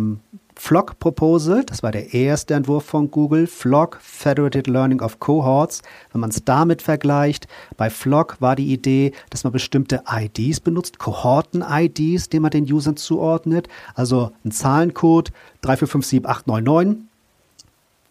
Flock 0.59 0.99
Proposal, 0.99 1.63
das 1.63 1.83
war 1.83 1.93
der 1.93 2.13
erste 2.13 2.53
Entwurf 2.53 2.83
von 2.83 3.09
Google, 3.11 3.47
Flock 3.47 3.97
Federated 4.01 4.67
Learning 4.67 4.99
of 4.99 5.19
Cohorts. 5.21 5.81
Wenn 6.11 6.19
man 6.19 6.31
es 6.31 6.43
damit 6.43 6.81
vergleicht, 6.81 7.47
bei 7.77 7.89
Flock 7.89 8.41
war 8.41 8.57
die 8.57 8.73
Idee, 8.73 9.13
dass 9.29 9.45
man 9.45 9.53
bestimmte 9.53 10.03
IDs 10.11 10.59
benutzt, 10.59 10.99
Kohorten-IDs, 10.99 12.27
die 12.27 12.41
man 12.41 12.51
den 12.51 12.65
Usern 12.71 12.97
zuordnet, 12.97 13.69
also 13.95 14.33
ein 14.43 14.51
Zahlencode 14.51 15.31
3457899, 15.63 16.97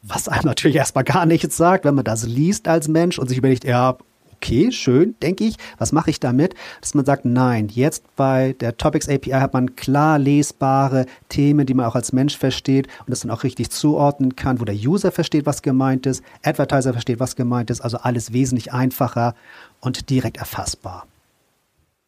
was 0.03 0.29
einem 0.29 0.47
natürlich 0.47 0.77
erstmal 0.77 1.05
gar 1.05 1.27
nichts 1.27 1.55
sagt, 1.59 1.85
wenn 1.85 1.97
man 1.97 2.05
das 2.05 2.27
liest 2.27 2.67
als 2.67 2.89
Mensch 2.89 3.19
und 3.19 3.29
sich 3.29 3.37
überlegt, 3.37 3.65
ja, 3.65 3.99
okay, 4.41 4.73
schön, 4.73 5.15
denke 5.21 5.45
ich. 5.45 5.57
Was 5.79 5.93
mache 5.93 6.11
ich 6.11 6.21
damit? 6.21 6.55
Dass 6.81 6.95
man 6.95 7.05
sagt, 7.05 7.25
nein, 7.25 7.69
jetzt 7.69 8.05
bei 8.17 8.55
der 8.61 8.77
Topics 8.77 9.09
API 9.09 9.33
hat 9.33 9.53
man 9.53 9.77
klar 9.77 10.19
lesbare 10.19 11.07
Themen, 11.29 11.67
die 11.67 11.75
man 11.75 11.87
auch 11.87 11.95
als 11.95 12.13
Mensch 12.13 12.37
versteht 12.37 12.87
und 13.01 13.11
das 13.11 13.21
dann 13.21 13.31
auch 13.31 13.43
richtig 13.43 13.71
zuordnen 13.71 14.37
kann, 14.37 14.61
wo 14.61 14.65
der 14.65 14.77
User 14.77 15.13
versteht, 15.13 15.47
was 15.47 15.63
gemeint 15.63 16.07
ist, 16.07 16.23
Advertiser 16.43 16.93
versteht, 16.93 17.21
was 17.21 17.37
gemeint 17.37 17.71
ist, 17.71 17.81
also 17.81 17.99
alles 17.99 18.33
wesentlich 18.33 18.73
einfacher 18.73 19.35
und 19.81 20.09
direkt 20.11 20.37
erfassbar. 20.37 21.07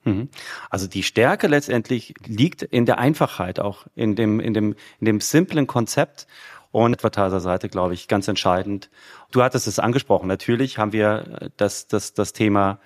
Mhm. 0.05 0.29
Also 0.71 0.87
die 0.87 1.03
Stärke 1.03 1.47
letztendlich 1.47 2.15
liegt 2.27 2.63
in 2.63 2.87
der 2.87 2.99
Einfachheit, 2.99 3.61
auch 3.61 3.87
in 3.95 4.15
dem, 4.15 4.41
in 4.41 4.55
dem, 4.55 4.75
in 5.01 5.05
dem 5.05 5.21
simplen 5.21 5.67
Konzept 5.67 6.27
und 6.73 6.95
Advertiser-Seite, 6.95 7.69
glaube 7.69 7.95
ich, 7.95 8.09
ganz 8.09 8.29
entscheidend. 8.29 8.91
Du 9.33 9.43
hattest 9.43 9.67
es 9.67 9.79
angesprochen. 9.79 10.29
Natürlich 10.29 10.79
haben 10.79 10.93
wir 10.93 11.51
das, 11.57 11.87
das, 11.89 12.15
das 12.15 12.33
Thema 12.33 12.79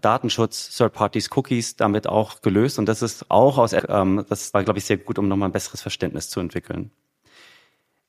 Datenschutz, 0.00 0.76
Third 0.76 0.92
Parties, 0.92 1.30
Cookies 1.36 1.76
damit 1.76 2.06
auch 2.06 2.42
gelöst. 2.42 2.78
Und 2.78 2.86
das 2.86 3.02
ist 3.02 3.30
auch 3.30 3.58
aus, 3.58 3.72
ähm, 3.72 4.24
das 4.28 4.54
war, 4.54 4.62
glaube 4.62 4.78
ich, 4.78 4.84
sehr 4.84 4.98
gut, 4.98 5.18
um 5.18 5.28
nochmal 5.28 5.48
ein 5.48 5.52
besseres 5.52 5.82
Verständnis 5.82 6.28
zu 6.28 6.40
entwickeln. 6.40 6.90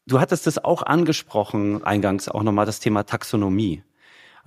Du 0.08 0.20
hattest 0.20 0.48
es 0.48 0.64
auch 0.64 0.84
angesprochen, 0.84 1.84
eingangs 1.84 2.28
auch 2.28 2.44
nochmal 2.44 2.66
das 2.66 2.80
Thema 2.80 3.06
Taxonomie. 3.06 3.84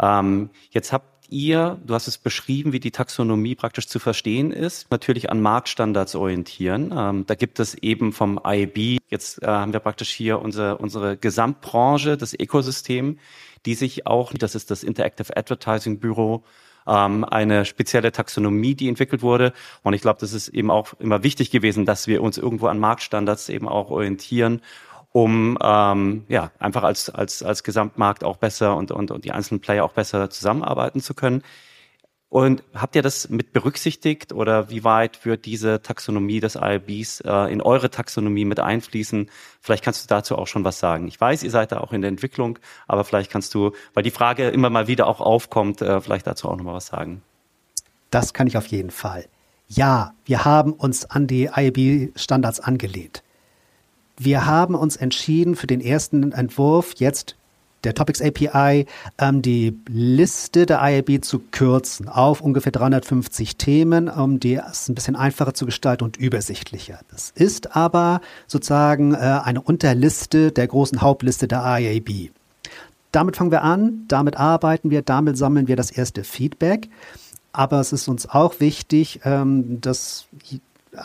Ähm, 0.00 0.50
jetzt 0.70 0.92
habt 0.92 1.13
ihr, 1.34 1.78
du 1.84 1.94
hast 1.94 2.06
es 2.06 2.16
beschrieben, 2.16 2.72
wie 2.72 2.80
die 2.80 2.92
Taxonomie 2.92 3.56
praktisch 3.56 3.88
zu 3.88 3.98
verstehen 3.98 4.52
ist, 4.52 4.90
natürlich 4.90 5.30
an 5.30 5.42
Marktstandards 5.42 6.14
orientieren. 6.14 6.94
Ähm, 6.96 7.26
da 7.26 7.34
gibt 7.34 7.58
es 7.60 7.74
eben 7.74 8.12
vom 8.12 8.40
IAB, 8.42 9.00
jetzt 9.10 9.42
äh, 9.42 9.46
haben 9.46 9.72
wir 9.72 9.80
praktisch 9.80 10.10
hier 10.10 10.40
unsere, 10.40 10.78
unsere 10.78 11.16
Gesamtbranche, 11.16 12.16
das 12.16 12.32
Ökosystem, 12.32 13.18
die 13.66 13.74
sich 13.74 14.06
auch, 14.06 14.32
das 14.32 14.54
ist 14.54 14.70
das 14.70 14.84
Interactive 14.84 15.36
Advertising 15.36 15.98
Büro, 15.98 16.44
ähm, 16.86 17.24
eine 17.24 17.64
spezielle 17.64 18.12
Taxonomie, 18.12 18.74
die 18.74 18.88
entwickelt 18.88 19.22
wurde. 19.22 19.52
Und 19.82 19.94
ich 19.94 20.02
glaube, 20.02 20.20
das 20.20 20.32
ist 20.32 20.48
eben 20.48 20.70
auch 20.70 20.94
immer 21.00 21.22
wichtig 21.22 21.50
gewesen, 21.50 21.84
dass 21.84 22.06
wir 22.06 22.22
uns 22.22 22.38
irgendwo 22.38 22.68
an 22.68 22.78
Marktstandards 22.78 23.48
eben 23.48 23.68
auch 23.68 23.90
orientieren 23.90 24.60
um 25.14 25.56
ähm, 25.62 26.24
ja 26.28 26.50
einfach 26.58 26.82
als 26.82 27.08
als 27.08 27.44
als 27.44 27.62
Gesamtmarkt 27.62 28.24
auch 28.24 28.36
besser 28.36 28.76
und 28.76 28.90
und, 28.90 29.12
und 29.12 29.24
die 29.24 29.30
einzelnen 29.30 29.60
Player 29.60 29.84
auch 29.84 29.92
besser 29.92 30.28
zusammenarbeiten 30.28 31.00
zu 31.00 31.14
können. 31.14 31.44
Und 32.28 32.64
habt 32.74 32.96
ihr 32.96 33.02
das 33.02 33.28
mit 33.28 33.52
berücksichtigt 33.52 34.32
oder 34.32 34.70
wie 34.70 34.82
weit 34.82 35.24
wird 35.24 35.44
diese 35.44 35.82
Taxonomie 35.82 36.40
des 36.40 36.56
IRBs 36.56 37.20
äh, 37.20 37.52
in 37.52 37.62
eure 37.62 37.90
Taxonomie 37.90 38.44
mit 38.44 38.58
einfließen? 38.58 39.30
Vielleicht 39.60 39.84
kannst 39.84 40.02
du 40.02 40.08
dazu 40.12 40.36
auch 40.36 40.48
schon 40.48 40.64
was 40.64 40.80
sagen. 40.80 41.06
Ich 41.06 41.20
weiß, 41.20 41.44
ihr 41.44 41.52
seid 41.52 41.70
da 41.70 41.78
auch 41.78 41.92
in 41.92 42.00
der 42.00 42.08
Entwicklung, 42.08 42.58
aber 42.88 43.04
vielleicht 43.04 43.30
kannst 43.30 43.54
du, 43.54 43.70
weil 43.94 44.02
die 44.02 44.10
Frage 44.10 44.48
immer 44.48 44.68
mal 44.68 44.88
wieder 44.88 45.06
auch 45.06 45.20
aufkommt, 45.20 45.80
äh, 45.80 46.00
vielleicht 46.00 46.26
dazu 46.26 46.48
auch 46.48 46.56
noch 46.56 46.64
mal 46.64 46.74
was 46.74 46.86
sagen. 46.86 47.22
Das 48.10 48.34
kann 48.34 48.48
ich 48.48 48.56
auf 48.56 48.66
jeden 48.66 48.90
Fall. 48.90 49.26
Ja, 49.68 50.12
wir 50.24 50.44
haben 50.44 50.72
uns 50.72 51.04
an 51.08 51.28
die 51.28 51.50
IAB-Standards 51.54 52.58
angelehnt. 52.58 53.22
Wir 54.16 54.46
haben 54.46 54.74
uns 54.74 54.96
entschieden 54.96 55.56
für 55.56 55.66
den 55.66 55.80
ersten 55.80 56.32
Entwurf 56.32 56.94
jetzt 56.96 57.36
der 57.84 57.94
Topics 57.94 58.22
API 58.22 58.86
ähm, 59.18 59.42
die 59.42 59.78
Liste 59.88 60.66
der 60.66 60.80
IAB 60.82 61.22
zu 61.22 61.38
kürzen 61.38 62.08
auf 62.08 62.40
ungefähr 62.40 62.72
350 62.72 63.56
Themen, 63.56 64.08
um 64.08 64.40
die 64.40 64.54
es 64.54 64.88
ein 64.88 64.94
bisschen 64.94 65.16
einfacher 65.16 65.54
zu 65.54 65.66
gestalten 65.66 66.04
und 66.04 66.16
übersichtlicher. 66.16 67.00
Das 67.10 67.30
ist 67.30 67.76
aber 67.76 68.20
sozusagen 68.46 69.14
äh, 69.14 69.18
eine 69.18 69.60
Unterliste 69.60 70.50
der 70.50 70.66
großen 70.66 71.02
Hauptliste 71.02 71.46
der 71.46 71.62
IAB. 71.64 72.30
Damit 73.12 73.36
fangen 73.36 73.52
wir 73.52 73.62
an, 73.62 74.04
damit 74.08 74.36
arbeiten 74.36 74.90
wir, 74.90 75.02
damit 75.02 75.36
sammeln 75.36 75.68
wir 75.68 75.76
das 75.76 75.90
erste 75.90 76.24
Feedback. 76.24 76.88
Aber 77.52 77.78
es 77.80 77.92
ist 77.92 78.08
uns 78.08 78.28
auch 78.28 78.58
wichtig, 78.58 79.20
ähm, 79.24 79.80
dass 79.80 80.26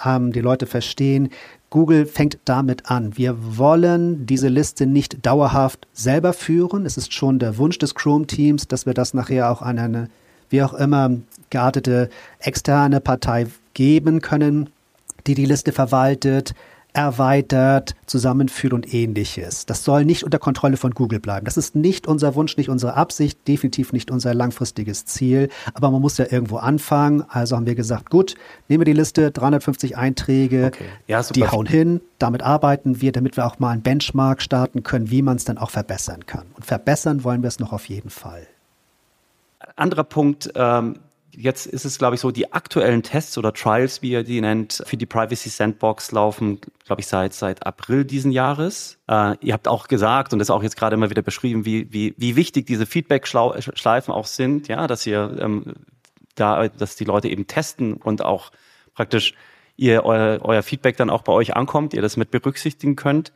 ähm, 0.04 0.32
die 0.32 0.42
Leute 0.42 0.66
verstehen, 0.66 1.30
Google 1.70 2.06
fängt 2.06 2.40
damit 2.46 2.90
an. 2.90 3.16
Wir 3.18 3.36
wollen 3.58 4.26
diese 4.26 4.48
Liste 4.48 4.86
nicht 4.86 5.26
dauerhaft 5.26 5.88
selber 5.94 6.34
führen. 6.34 6.86
Es 6.86 6.98
ist 6.98 7.14
schon 7.14 7.38
der 7.38 7.58
Wunsch 7.58 7.78
des 7.78 7.94
Chrome-Teams, 7.94 8.68
dass 8.68 8.86
wir 8.86 8.94
das 8.94 9.14
nachher 9.14 9.52
auch 9.52 9.62
an 9.62 9.78
eine, 9.78 10.10
wie 10.50 10.64
auch 10.64 10.74
immer, 10.74 11.12
geartete 11.50 12.10
externe 12.40 13.00
Partei 13.00 13.48
geben 13.74 14.22
können, 14.22 14.70
die 15.28 15.36
die 15.36 15.46
Liste 15.46 15.72
verwaltet, 15.72 16.56
erweitert, 16.94 17.96
zusammenführt 18.06 18.74
und 18.74 18.94
ähnliches. 18.94 19.66
Das 19.66 19.84
soll 19.84 20.06
nicht 20.06 20.24
unter 20.24 20.40
Kontrolle 20.40 20.78
von 20.78 20.92
Google 20.92 21.20
bleiben. 21.20 21.46
Das 21.46 21.58
ist 21.58 21.76
nicht 21.76 22.08
unser 22.08 22.36
Wunsch, 22.36 22.58
nicht 22.58 22.70
unsere 22.70 22.96
Absicht, 22.96 23.48
definitiv 23.48 23.94
nicht 23.94 24.10
unser 24.12 24.34
langfristiges 24.34 25.06
Ziel. 25.06 25.50
Aber 25.74 25.92
man 25.92 26.02
muss 26.02 26.18
ja 26.18 26.26
irgendwo 26.30 26.58
anfangen. 26.58 27.24
Also 27.30 27.56
haben 27.56 27.66
wir 27.66 27.76
gesagt, 27.76 28.10
gut, 28.10 28.36
nehmen 28.68 28.82
wir 28.82 28.86
die 28.86 29.00
Liste, 29.00 29.32
350 29.32 29.98
Einträge, 29.98 30.68
okay. 30.68 30.86
ja, 31.08 31.22
die 31.22 31.48
hauen 31.48 31.68
hin. 31.68 32.02
Damit 32.18 32.42
arbeiten 32.42 33.02
wir, 33.02 33.12
damit 33.12 33.38
wir 33.38 33.46
auch 33.46 33.60
mal 33.60 33.72
einen 33.72 33.82
Benchmark 33.82 34.42
starten 34.42 34.84
können, 34.84 35.12
wie 35.12 35.22
man 35.22 35.38
es 35.38 35.46
dann 35.46 35.58
auch 35.58 35.70
verbessern 35.70 36.26
kann. 36.26 36.48
Und 36.56 36.66
verbessern 36.66 37.24
wollen 37.24 37.44
wir 37.44 37.48
es 37.48 37.60
noch 37.60 37.72
auf 37.72 37.88
jeden 37.88 38.10
Fall. 38.10 38.48
Anderer 39.76 40.04
Punkt, 40.04 40.52
ähm, 40.56 40.96
Jetzt 41.32 41.68
ist 41.68 41.86
es, 41.86 41.98
glaube 41.98 42.16
ich, 42.16 42.22
so, 42.22 42.32
die 42.32 42.52
aktuellen 42.52 43.04
Tests 43.04 43.38
oder 43.38 43.54
Trials, 43.54 44.02
wie 44.02 44.12
ihr 44.12 44.24
die 44.24 44.42
nennt, 44.42 44.82
für 44.86 44.98
die 44.98 45.06
Privacy 45.06 45.50
Sandbox 45.50 46.12
laufen, 46.12 46.60
glaube 46.86 47.02
ich, 47.02 47.08
seit, 47.08 47.34
seit 47.34 47.66
April 47.66 48.04
diesen 48.04 48.32
Jahres. 48.32 48.98
Äh, 49.08 49.36
ihr 49.42 49.54
habt 49.54 49.68
auch 49.68 49.88
gesagt, 49.88 50.34
und 50.34 50.40
das 50.40 50.50
auch 50.50 50.64
jetzt 50.64 50.76
gerade 50.76 50.96
immer 50.96 51.10
wieder 51.10 51.22
beschrieben, 51.22 51.66
wie, 51.66 51.92
wie, 51.94 52.16
wie 52.18 52.36
wichtig 52.36 52.66
diese 52.66 52.86
Feedback-Schleifen 52.86 54.14
auch 54.14 54.26
sind, 54.26 54.68
ja, 54.68 54.88
dass 54.88 55.06
ihr 55.06 55.38
ähm, 55.40 55.74
da, 56.36 56.68
dass 56.68 56.96
die 56.96 57.06
Leute 57.06 57.30
eben 57.30 57.48
testen 57.48 57.94
und 57.94 58.24
auch 58.24 58.52
praktisch 58.94 59.34
ihr 59.78 60.04
euer, 60.04 60.40
euer 60.42 60.64
Feedback 60.64 60.98
dann 60.98 61.10
auch 61.10 61.22
bei 61.22 61.34
euch 61.34 61.56
ankommt, 61.56 61.94
ihr 61.94 62.02
das 62.02 62.18
mit 62.18 62.32
berücksichtigen 62.32 62.96
könnt. 62.96 63.32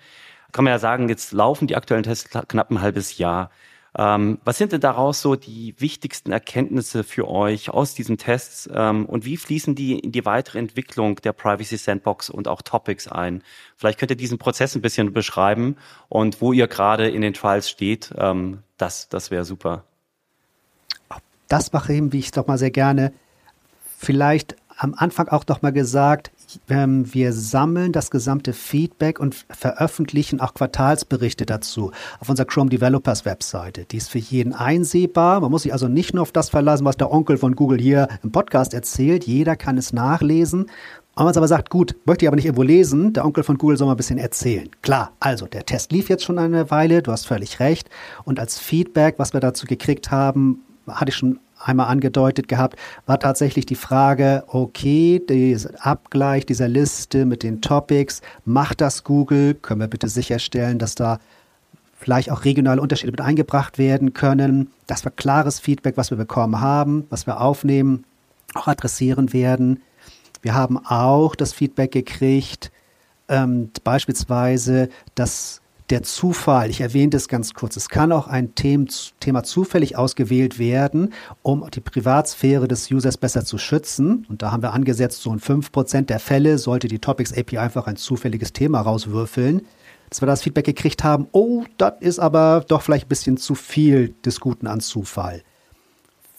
Kann 0.52 0.66
man 0.66 0.72
ja 0.72 0.80
sagen, 0.80 1.10
jetzt 1.10 1.32
laufen 1.32 1.68
die 1.68 1.76
aktuellen 1.76 2.04
Tests 2.04 2.30
knapp 2.30 2.70
ein 2.70 2.82
halbes 2.82 3.18
Jahr. 3.18 3.50
Ähm, 3.96 4.40
was 4.44 4.58
sind 4.58 4.72
denn 4.72 4.82
daraus 4.82 5.22
so 5.22 5.36
die 5.36 5.76
wichtigsten 5.78 6.32
Erkenntnisse 6.32 7.04
für 7.04 7.28
euch 7.28 7.70
aus 7.70 7.94
diesen 7.94 8.18
Tests 8.18 8.68
ähm, 8.74 9.06
und 9.06 9.24
wie 9.24 9.38
fließen 9.38 9.76
die 9.76 10.00
in 10.00 10.12
die 10.12 10.26
weitere 10.26 10.58
Entwicklung 10.58 11.18
der 11.18 11.34
Privacy 11.34 11.78
Sandbox 11.78 12.30
und 12.32 12.48
auch 12.48 12.64
Topics 12.64 13.08
ein? 13.08 13.44
Vielleicht 13.78 14.00
könnt 14.00 14.12
ihr 14.12 14.18
diesen 14.18 14.40
Prozess 14.40 14.76
ein 14.76 14.82
bisschen 14.82 15.14
beschreiben 15.14 15.78
und 16.10 16.42
wo 16.42 16.54
ihr 16.54 16.68
gerade 16.68 17.08
in 17.08 17.22
den 17.22 17.34
Trials 17.34 17.70
steht. 17.70 18.12
Ähm, 18.18 18.64
das 18.78 19.10
das 19.10 19.30
wäre 19.30 19.46
super. 19.46 19.84
Das 21.48 21.72
mache 21.72 21.94
ich, 21.94 22.12
wie 22.12 22.20
ich 22.20 22.26
es 22.26 22.32
doch 22.32 22.48
mal 22.48 22.58
sehr 22.58 22.72
gerne. 22.72 23.14
Vielleicht 24.00 24.56
am 24.76 24.96
Anfang 24.96 25.28
auch 25.28 25.46
noch 25.48 25.62
mal 25.62 25.72
gesagt, 25.72 26.32
ähm, 26.70 27.14
wir 27.14 27.34
sammeln 27.34 27.92
das 27.92 28.12
gesamte 28.12 28.54
Feedback 28.54 29.20
und 29.20 29.46
veröffentlichen 29.50 30.40
auch 30.40 30.54
Quartalsberichte 30.54 31.46
dazu 31.46 31.92
auf 32.20 32.30
unserer 32.30 32.46
Chrome 32.46 32.70
Developers 32.70 33.26
Webseite. 33.26 33.86
Die 33.86 33.98
ist 33.98 34.10
für 34.10 34.20
jeden 34.20 34.54
einsehbar. 34.54 35.42
Man 35.42 35.52
muss 35.52 35.64
sich 35.64 35.74
also 35.74 35.88
nicht 35.88 36.14
nur 36.14 36.24
auf 36.24 36.32
das 36.32 36.50
verlassen, 36.50 36.86
was 36.86 36.98
der 36.98 37.12
Onkel 37.12 37.38
von 37.38 37.56
Google 37.56 37.80
hier 37.80 38.08
im 38.24 38.32
Podcast 38.32 38.74
erzählt. 38.74 39.26
Jeder 39.26 39.56
kann 39.56 39.78
es 39.78 39.94
nachlesen. 39.94 40.68
Wenn 41.16 41.26
man 41.26 41.38
aber 41.38 41.48
sagt, 41.48 41.70
gut, 41.70 41.96
möchte 42.06 42.26
ich 42.26 42.28
aber 42.28 42.38
nicht 42.38 42.46
irgendwo 42.46 42.64
lesen, 42.64 43.14
der 43.14 43.24
Onkel 43.24 43.44
von 43.44 43.60
Google 43.60 43.78
soll 43.78 43.86
mal 43.86 43.94
ein 43.94 43.98
bisschen 43.98 44.18
erzählen. 44.18 44.70
Klar, 44.82 45.12
also 45.20 45.46
der 45.46 45.64
Test 45.64 45.92
lief 45.92 46.10
jetzt 46.10 46.24
schon 46.24 46.40
eine 46.40 46.72
Weile, 46.72 47.04
du 47.04 47.12
hast 47.12 47.28
völlig 47.28 47.60
recht. 47.60 47.90
Und 48.24 48.40
als 48.40 48.58
Feedback, 48.58 49.20
was 49.20 49.34
wir 49.34 49.40
dazu 49.40 49.68
gekriegt 49.68 50.10
haben, 50.10 50.64
hatte 50.88 51.10
ich 51.10 51.16
schon 51.16 51.40
einmal 51.64 51.88
angedeutet 51.88 52.48
gehabt, 52.48 52.78
war 53.06 53.20
tatsächlich 53.20 53.66
die 53.66 53.76
Frage, 53.76 54.44
okay, 54.48 55.22
dieser 55.28 55.72
Abgleich 55.86 56.46
dieser 56.46 56.68
Liste 56.68 57.26
mit 57.26 57.44
den 57.44 57.62
Topics, 57.62 58.22
macht 58.46 58.82
das 58.82 59.04
Google? 59.04 59.56
Können 59.56 59.82
wir 59.82 59.88
bitte 59.88 60.08
sicherstellen, 60.08 60.80
dass 60.80 60.96
da 60.96 61.20
vielleicht 61.98 62.30
auch 62.32 62.46
regionale 62.46 62.82
Unterschiede 62.82 63.12
mit 63.12 63.22
eingebracht 63.22 63.78
werden 63.78 64.14
können? 64.14 64.72
Das 64.88 65.06
war 65.06 65.12
klares 65.12 65.60
Feedback, 65.60 65.98
was 65.98 66.12
wir 66.12 66.18
bekommen 66.18 66.60
haben, 66.60 67.06
was 67.10 67.26
wir 67.26 67.42
aufnehmen, 67.42 68.04
auch 68.54 68.68
adressieren 68.68 69.34
werden. 69.34 69.82
Wir 70.42 70.54
haben 70.54 70.78
auch 70.86 71.36
das 71.36 71.54
Feedback 71.54 71.92
gekriegt, 71.92 72.72
ähm, 73.30 73.72
beispielsweise, 73.84 74.90
dass 75.16 75.63
der 75.90 76.04
Zufall, 76.04 76.70
ich 76.70 76.82
erwähnte 76.82 77.18
es 77.18 77.28
ganz 77.28 77.54
kurz, 77.54 77.76
es 77.76 77.90
kann 77.90 78.12
auch 78.12 78.28
ein 78.28 78.56
Thema 78.56 79.44
zufällig 79.44 79.98
ausgewählt 79.98 80.58
werden, 80.60 81.14
um 81.42 81.70
die 81.72 81.82
Privatsphäre 81.82 82.68
des 82.68 82.90
Users 82.90 83.18
besser 83.18 83.44
zu 83.44 83.58
schützen. 83.58 84.26
Und 84.30 84.42
da 84.42 84.52
haben 84.52 84.64
wir 84.64 84.74
angesetzt, 84.74 85.22
so 85.22 85.32
in 85.34 85.40
5% 85.40 86.06
der 86.06 86.20
Fälle 86.20 86.58
sollte 86.58 86.88
die 86.88 87.00
Topics 87.00 87.38
API 87.38 87.58
einfach 87.58 87.88
ein 87.88 87.98
zufälliges 87.98 88.54
Thema 88.54 88.82
rauswürfeln. 88.82 89.62
Dass 90.10 90.22
wir 90.22 90.28
das 90.28 90.44
Feedback 90.44 90.66
gekriegt 90.66 91.04
haben, 91.04 91.28
oh, 91.32 91.64
das 91.78 91.94
ist 92.00 92.20
aber 92.20 92.64
doch 92.68 92.82
vielleicht 92.82 93.06
ein 93.06 93.10
bisschen 93.10 93.38
zu 93.38 93.56
viel 93.56 94.16
des 94.24 94.40
Guten 94.40 94.68
an 94.68 94.80
Zufall. 94.80 95.44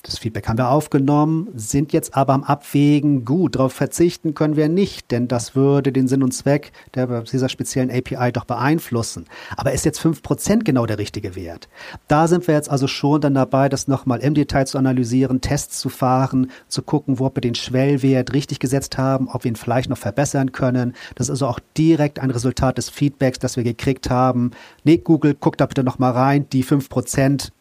Das 0.04 0.18
Feedback 0.18 0.46
haben 0.48 0.58
wir 0.58 0.68
aufgenommen, 0.68 1.48
sind 1.54 1.94
jetzt 1.94 2.14
aber 2.14 2.34
am 2.34 2.44
Abwägen, 2.44 3.24
gut, 3.24 3.56
darauf 3.56 3.72
verzichten 3.72 4.34
können 4.34 4.54
wir 4.54 4.68
nicht, 4.68 5.10
denn 5.10 5.28
das 5.28 5.56
würde 5.56 5.92
den 5.92 6.08
Sinn 6.08 6.22
und 6.22 6.32
Zweck 6.32 6.72
der, 6.94 7.22
dieser 7.22 7.48
speziellen 7.48 7.90
API 7.90 8.30
doch 8.30 8.44
beeinflussen. 8.44 9.24
Aber 9.56 9.72
ist 9.72 9.86
jetzt 9.86 9.98
5% 10.02 10.62
genau 10.62 10.84
der 10.84 10.98
richtige 10.98 11.34
Wert? 11.36 11.70
Da 12.06 12.28
sind 12.28 12.46
wir 12.46 12.54
jetzt 12.54 12.70
also 12.70 12.86
schon 12.86 13.22
dann 13.22 13.32
dabei, 13.32 13.70
das 13.70 13.88
nochmal 13.88 14.20
im 14.20 14.34
Detail 14.34 14.66
zu 14.66 14.76
analysieren, 14.76 15.40
Tests 15.40 15.80
zu 15.80 15.88
fahren, 15.88 16.50
zu 16.68 16.82
gucken, 16.82 17.18
wo 17.18 17.30
wir 17.34 17.40
den 17.40 17.54
Schwellwert 17.54 18.34
richtig 18.34 18.58
gesetzt 18.58 18.98
haben, 18.98 19.28
ob 19.28 19.44
wir 19.44 19.52
ihn 19.52 19.56
vielleicht 19.56 19.88
noch 19.88 19.96
verbessern 19.96 20.52
können. 20.52 20.92
Das 21.14 21.28
ist 21.28 21.30
also 21.30 21.46
auch 21.46 21.60
direkt 21.78 22.18
ein 22.18 22.30
Resultat 22.30 22.76
des 22.76 22.90
Feedbacks, 22.90 23.38
das 23.38 23.56
wir 23.56 23.64
gekriegt 23.64 24.10
haben. 24.10 24.50
Nee, 24.84 24.98
Google, 24.98 25.34
guck 25.34 25.56
da 25.56 25.64
bitte 25.64 25.82
nochmal 25.82 26.12
rein, 26.12 26.46
die 26.50 26.62
5%, 26.62 27.52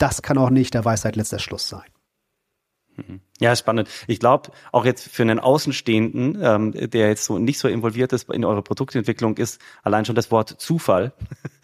das 0.00 0.22
kann 0.22 0.38
auch 0.38 0.50
nicht 0.50 0.74
der 0.74 0.84
Weisheit 0.84 1.16
letzter 1.16 1.38
Schluss 1.38 1.68
sein. 1.68 1.89
Mhm. 2.96 3.20
Ja, 3.40 3.56
spannend. 3.56 3.88
Ich 4.06 4.20
glaube, 4.20 4.50
auch 4.70 4.84
jetzt 4.84 5.08
für 5.08 5.22
einen 5.22 5.40
Außenstehenden, 5.40 6.38
ähm, 6.42 6.90
der 6.90 7.08
jetzt 7.08 7.24
so 7.24 7.38
nicht 7.38 7.58
so 7.58 7.68
involviert 7.68 8.12
ist 8.12 8.28
in 8.30 8.44
eure 8.44 8.62
Produktentwicklung, 8.62 9.38
ist 9.38 9.60
allein 9.82 10.04
schon 10.04 10.14
das 10.14 10.30
Wort 10.30 10.60
Zufall 10.60 11.12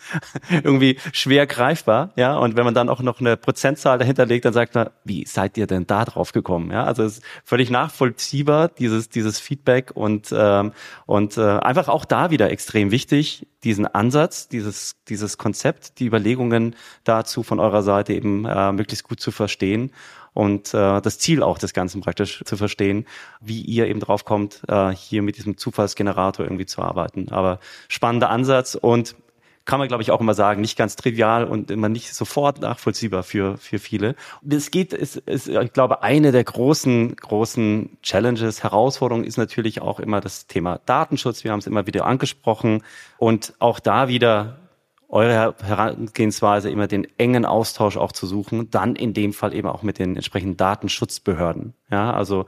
irgendwie 0.50 0.98
schwer 1.12 1.46
greifbar. 1.46 2.12
Ja, 2.16 2.38
und 2.38 2.56
wenn 2.56 2.64
man 2.64 2.72
dann 2.72 2.88
auch 2.88 3.00
noch 3.00 3.20
eine 3.20 3.36
Prozentzahl 3.36 3.98
dahinter 3.98 4.24
legt, 4.24 4.46
dann 4.46 4.54
sagt 4.54 4.74
man, 4.74 4.88
wie 5.04 5.26
seid 5.26 5.58
ihr 5.58 5.66
denn 5.66 5.86
da 5.86 6.06
drauf 6.06 6.32
gekommen? 6.32 6.70
Ja, 6.70 6.84
also 6.84 7.02
es 7.02 7.18
ist 7.18 7.24
völlig 7.44 7.70
nachvollziehbar 7.70 8.68
dieses 8.68 9.10
dieses 9.10 9.38
Feedback 9.38 9.90
und 9.94 10.32
ähm, 10.32 10.72
und 11.04 11.36
äh, 11.36 11.42
einfach 11.42 11.88
auch 11.88 12.06
da 12.06 12.30
wieder 12.30 12.50
extrem 12.50 12.90
wichtig 12.90 13.46
diesen 13.64 13.86
Ansatz, 13.86 14.48
dieses 14.48 15.02
dieses 15.08 15.36
Konzept, 15.36 15.98
die 15.98 16.06
Überlegungen 16.06 16.74
dazu 17.04 17.42
von 17.42 17.60
eurer 17.60 17.82
Seite 17.82 18.14
eben 18.14 18.46
äh, 18.46 18.72
möglichst 18.72 19.06
gut 19.06 19.20
zu 19.20 19.30
verstehen 19.30 19.90
und 20.36 20.74
äh, 20.74 21.00
das 21.00 21.18
Ziel 21.18 21.42
auch 21.42 21.56
des 21.56 21.72
Ganzen 21.72 22.02
praktisch 22.02 22.42
zu 22.44 22.58
verstehen, 22.58 23.06
wie 23.40 23.62
ihr 23.62 23.86
eben 23.86 24.00
drauf 24.00 24.26
kommt, 24.26 24.60
äh, 24.68 24.90
hier 24.90 25.22
mit 25.22 25.38
diesem 25.38 25.56
Zufallsgenerator 25.56 26.44
irgendwie 26.44 26.66
zu 26.66 26.82
arbeiten. 26.82 27.30
Aber 27.30 27.58
spannender 27.88 28.28
Ansatz 28.28 28.74
und 28.74 29.16
kann 29.64 29.80
man, 29.80 29.88
glaube 29.88 30.02
ich, 30.02 30.10
auch 30.12 30.20
immer 30.20 30.34
sagen, 30.34 30.60
nicht 30.60 30.76
ganz 30.76 30.94
trivial 30.94 31.44
und 31.44 31.70
immer 31.70 31.88
nicht 31.88 32.14
sofort 32.14 32.60
nachvollziehbar 32.60 33.22
für, 33.22 33.56
für 33.56 33.78
viele. 33.78 34.14
Es 34.48 34.70
geht, 34.70 34.92
ist, 34.92 35.16
ist, 35.16 35.48
ich 35.48 35.72
glaube, 35.72 36.02
eine 36.02 36.32
der 36.32 36.44
großen, 36.44 37.16
großen 37.16 37.96
Challenges, 38.02 38.62
Herausforderungen 38.62 39.24
ist 39.24 39.38
natürlich 39.38 39.80
auch 39.80 39.98
immer 39.98 40.20
das 40.20 40.46
Thema 40.46 40.80
Datenschutz. 40.86 41.44
Wir 41.44 41.50
haben 41.50 41.58
es 41.58 41.66
immer 41.66 41.86
wieder 41.86 42.04
angesprochen 42.06 42.84
und 43.18 43.54
auch 43.58 43.80
da 43.80 44.06
wieder 44.06 44.58
eure 45.08 45.54
Herangehensweise 45.62 46.70
immer 46.70 46.86
den 46.86 47.06
engen 47.18 47.44
Austausch 47.44 47.96
auch 47.96 48.12
zu 48.12 48.26
suchen, 48.26 48.70
dann 48.70 48.96
in 48.96 49.14
dem 49.14 49.32
Fall 49.32 49.54
eben 49.54 49.68
auch 49.68 49.82
mit 49.82 49.98
den 49.98 50.16
entsprechenden 50.16 50.56
Datenschutzbehörden. 50.56 51.74
Ja, 51.90 52.12
also 52.12 52.46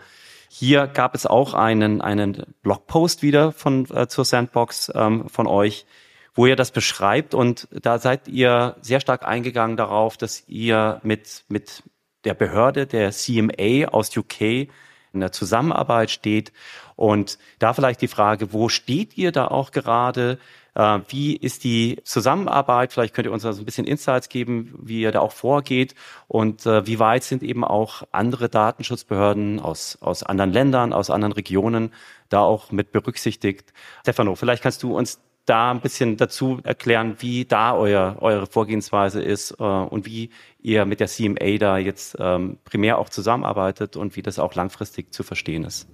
hier 0.48 0.86
gab 0.86 1.14
es 1.14 1.26
auch 1.26 1.54
einen, 1.54 2.00
einen 2.00 2.54
Blogpost 2.62 3.22
wieder 3.22 3.52
von 3.52 3.86
äh, 3.90 4.08
zur 4.08 4.24
Sandbox 4.24 4.90
ähm, 4.94 5.28
von 5.28 5.46
euch, 5.46 5.86
wo 6.34 6.46
ihr 6.46 6.56
das 6.56 6.70
beschreibt 6.70 7.34
und 7.34 7.68
da 7.70 7.98
seid 7.98 8.28
ihr 8.28 8.76
sehr 8.80 9.00
stark 9.00 9.26
eingegangen 9.26 9.76
darauf, 9.76 10.16
dass 10.16 10.44
ihr 10.48 11.00
mit 11.02 11.44
mit 11.48 11.82
der 12.24 12.34
Behörde 12.34 12.86
der 12.86 13.10
CMA 13.10 13.88
aus 13.88 14.16
UK 14.16 14.68
in 15.12 15.20
der 15.20 15.32
Zusammenarbeit 15.32 16.10
steht 16.10 16.52
und 16.96 17.38
da 17.58 17.72
vielleicht 17.72 18.02
die 18.02 18.08
Frage, 18.08 18.52
wo 18.52 18.68
steht 18.68 19.16
ihr 19.16 19.32
da 19.32 19.48
auch 19.48 19.70
gerade? 19.70 20.38
Äh, 20.78 21.00
wie 21.08 21.36
ist 21.36 21.64
die 21.64 21.98
Zusammenarbeit? 22.04 22.92
Vielleicht 22.92 23.12
könnt 23.12 23.26
ihr 23.26 23.32
uns 23.32 23.42
da 23.42 23.52
so 23.52 23.60
ein 23.60 23.64
bisschen 23.64 23.86
Insights 23.86 24.28
geben, 24.28 24.78
wie 24.80 25.00
ihr 25.00 25.12
da 25.12 25.20
auch 25.20 25.32
vorgeht 25.32 25.94
und 26.28 26.64
äh, 26.66 26.86
wie 26.86 27.00
weit 27.00 27.24
sind 27.24 27.42
eben 27.42 27.64
auch 27.64 28.04
andere 28.12 28.48
Datenschutzbehörden 28.48 29.58
aus, 29.58 29.98
aus 30.00 30.22
anderen 30.22 30.52
Ländern, 30.52 30.92
aus 30.92 31.10
anderen 31.10 31.32
Regionen 31.32 31.92
da 32.28 32.40
auch 32.40 32.70
mit 32.70 32.92
berücksichtigt. 32.92 33.72
Stefano, 34.02 34.36
vielleicht 34.36 34.62
kannst 34.62 34.82
du 34.84 34.96
uns 34.96 35.20
da 35.46 35.72
ein 35.72 35.80
bisschen 35.80 36.16
dazu 36.16 36.60
erklären, 36.62 37.16
wie 37.18 37.44
da 37.44 37.74
euer, 37.74 38.16
eure 38.20 38.46
Vorgehensweise 38.46 39.20
ist 39.20 39.56
äh, 39.58 39.64
und 39.64 40.06
wie 40.06 40.30
ihr 40.60 40.84
mit 40.84 41.00
der 41.00 41.08
CMA 41.08 41.58
da 41.58 41.78
jetzt 41.78 42.16
ähm, 42.20 42.58
primär 42.64 42.98
auch 42.98 43.08
zusammenarbeitet 43.08 43.96
und 43.96 44.14
wie 44.14 44.22
das 44.22 44.38
auch 44.38 44.54
langfristig 44.54 45.12
zu 45.12 45.24
verstehen 45.24 45.64
ist. 45.64 45.88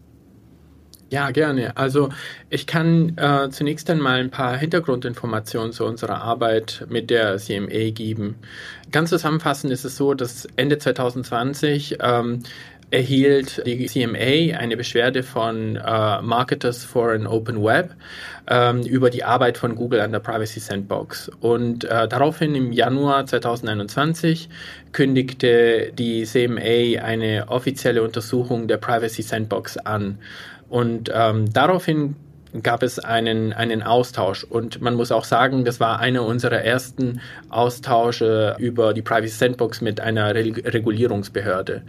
Ja, 1.10 1.30
gerne. 1.30 1.76
Also 1.76 2.08
ich 2.50 2.66
kann 2.66 3.16
äh, 3.18 3.48
zunächst 3.50 3.88
einmal 3.90 4.20
ein 4.20 4.30
paar 4.30 4.56
Hintergrundinformationen 4.56 5.72
zu 5.72 5.84
unserer 5.84 6.22
Arbeit 6.22 6.86
mit 6.88 7.10
der 7.10 7.36
CMA 7.36 7.90
geben. 7.90 8.36
Ganz 8.90 9.10
zusammenfassend 9.10 9.72
ist 9.72 9.84
es 9.84 9.96
so, 9.96 10.14
dass 10.14 10.46
Ende 10.56 10.78
2020 10.78 11.98
ähm, 12.00 12.42
erhielt 12.90 13.62
die 13.66 13.86
CMA 13.86 14.58
eine 14.58 14.76
Beschwerde 14.76 15.22
von 15.22 15.76
äh, 15.76 16.22
Marketers 16.22 16.84
for 16.84 17.12
an 17.12 17.26
Open 17.26 17.62
Web 17.62 17.94
ähm, 18.48 18.82
über 18.82 19.10
die 19.10 19.24
Arbeit 19.24 19.58
von 19.58 19.74
Google 19.74 20.00
an 20.00 20.12
der 20.12 20.20
Privacy 20.20 20.60
Sandbox. 20.60 21.30
Und 21.40 21.84
äh, 21.84 22.08
daraufhin 22.08 22.54
im 22.54 22.72
Januar 22.72 23.26
2021 23.26 24.48
kündigte 24.92 25.92
die 25.92 26.24
CMA 26.24 27.02
eine 27.02 27.46
offizielle 27.48 28.02
Untersuchung 28.02 28.68
der 28.68 28.76
Privacy 28.76 29.22
Sandbox 29.22 29.76
an. 29.78 30.18
Und 30.68 31.10
ähm, 31.14 31.52
daraufhin 31.52 32.16
gab 32.62 32.82
es 32.82 32.98
einen, 32.98 33.52
einen 33.52 33.82
Austausch. 33.82 34.44
Und 34.44 34.80
man 34.80 34.94
muss 34.94 35.10
auch 35.10 35.24
sagen, 35.24 35.64
das 35.64 35.80
war 35.80 35.98
einer 35.98 36.24
unserer 36.24 36.58
ersten 36.58 37.20
Austausche 37.48 38.54
über 38.58 38.94
die 38.94 39.02
Privacy 39.02 39.36
Sandbox 39.36 39.80
mit 39.80 40.00
einer 40.00 40.34
Re 40.34 40.52
Regulierungsbehörde. 40.64 41.82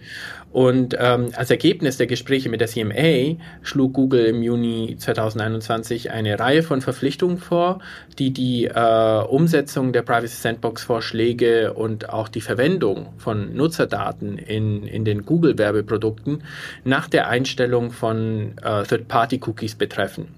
Und 0.56 0.96
ähm, 0.98 1.32
als 1.36 1.52
Ergebnis 1.52 1.98
der 1.98 2.08
Gespräche 2.08 2.48
mit 2.48 2.62
der 2.62 2.70
CMA 2.70 3.36
schlug 3.62 3.92
Google 3.92 4.28
im 4.28 4.42
Juni 4.42 4.96
2021 4.98 6.12
eine 6.12 6.40
Reihe 6.40 6.64
von 6.64 6.80
Verpflichtungen 6.80 7.40
vor, 7.40 7.80
die 8.20 8.32
die 8.32 8.64
äh, 8.64 9.24
Umsetzung 9.28 9.92
der 9.92 10.04
Privacy 10.04 10.38
Sandbox 10.38 10.86
Vorschläge 10.86 11.74
und 11.74 12.08
auch 12.08 12.30
die 12.30 12.40
Verwendung 12.40 13.08
von 13.18 13.54
Nutzerdaten 13.54 14.38
in, 14.38 14.88
in 14.88 15.04
den 15.04 15.26
Google 15.26 15.58
Werbeprodukten 15.58 16.42
nach 16.86 17.10
der 17.10 17.28
Einstellung 17.28 17.92
von 17.92 18.58
äh, 18.64 18.84
Third-Party-Cookies 18.84 19.76
betreffen. 19.76 20.30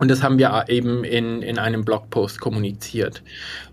Und 0.00 0.10
das 0.10 0.22
haben 0.22 0.38
wir 0.38 0.64
eben 0.68 1.04
in, 1.04 1.42
in 1.42 1.58
einem 1.58 1.84
Blogpost 1.84 2.40
kommuniziert. 2.40 3.22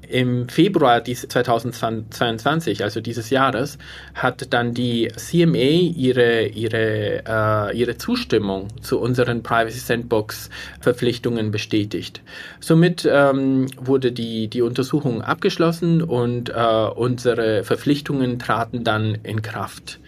Im 0.10 0.48
Februar 0.48 1.04
2022, 1.04 2.84
also 2.84 3.02
dieses 3.02 3.30
Jahres, 3.30 3.78
hat 4.14 4.54
dann 4.54 4.74
die 4.74 5.10
CMA 5.16 5.58
ihre, 5.58 6.48
ihre, 6.48 7.24
äh, 7.28 7.78
ihre 7.78 7.98
Zustimmung 7.98 8.68
zu 8.82 9.00
unseren 9.00 9.44
Privacy 9.44 9.80
Sandbox 9.80 10.50
Verpflichtungen 10.80 11.52
bestätigt. 11.52 12.22
Somit 12.62 13.08
ähm, 13.10 13.68
wurde 13.78 14.14
die, 14.14 14.48
die 14.48 14.62
Untersuchung 14.62 15.22
abgeschlossen 15.22 16.02
und 16.02 16.50
äh, 16.50 16.54
unsere 16.54 17.64
Verpflichtungen 17.64 18.40
traten 18.40 18.84
dann 18.84 19.18
in 19.24 19.42
Kraft. 19.42 20.00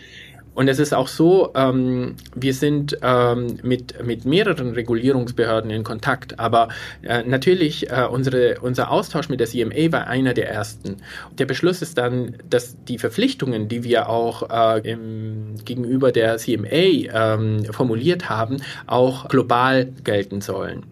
Und 0.53 0.67
es 0.67 0.79
ist 0.79 0.93
auch 0.93 1.07
so, 1.07 1.51
ähm, 1.55 2.15
wir 2.35 2.53
sind 2.53 2.97
ähm, 3.01 3.59
mit, 3.63 4.03
mit 4.05 4.25
mehreren 4.25 4.73
Regulierungsbehörden 4.73 5.71
in 5.71 5.83
Kontakt, 5.83 6.39
aber 6.39 6.69
äh, 7.01 7.23
natürlich 7.23 7.89
äh, 7.89 8.07
unsere, 8.09 8.59
unser 8.59 8.91
Austausch 8.91 9.29
mit 9.29 9.39
der 9.39 9.47
CMA 9.47 9.91
war 9.91 10.07
einer 10.07 10.33
der 10.33 10.49
ersten. 10.49 10.97
Der 11.37 11.45
Beschluss 11.45 11.81
ist 11.81 11.97
dann, 11.97 12.35
dass 12.49 12.75
die 12.85 12.97
Verpflichtungen, 12.97 13.69
die 13.69 13.83
wir 13.83 14.09
auch 14.09 14.49
äh, 14.49 14.91
im, 14.91 15.55
gegenüber 15.63 16.11
der 16.11 16.37
CMA 16.37 16.67
ähm, 16.67 17.65
formuliert 17.71 18.29
haben, 18.29 18.57
auch 18.85 19.29
global 19.29 19.85
gelten 20.03 20.41
sollen. 20.41 20.83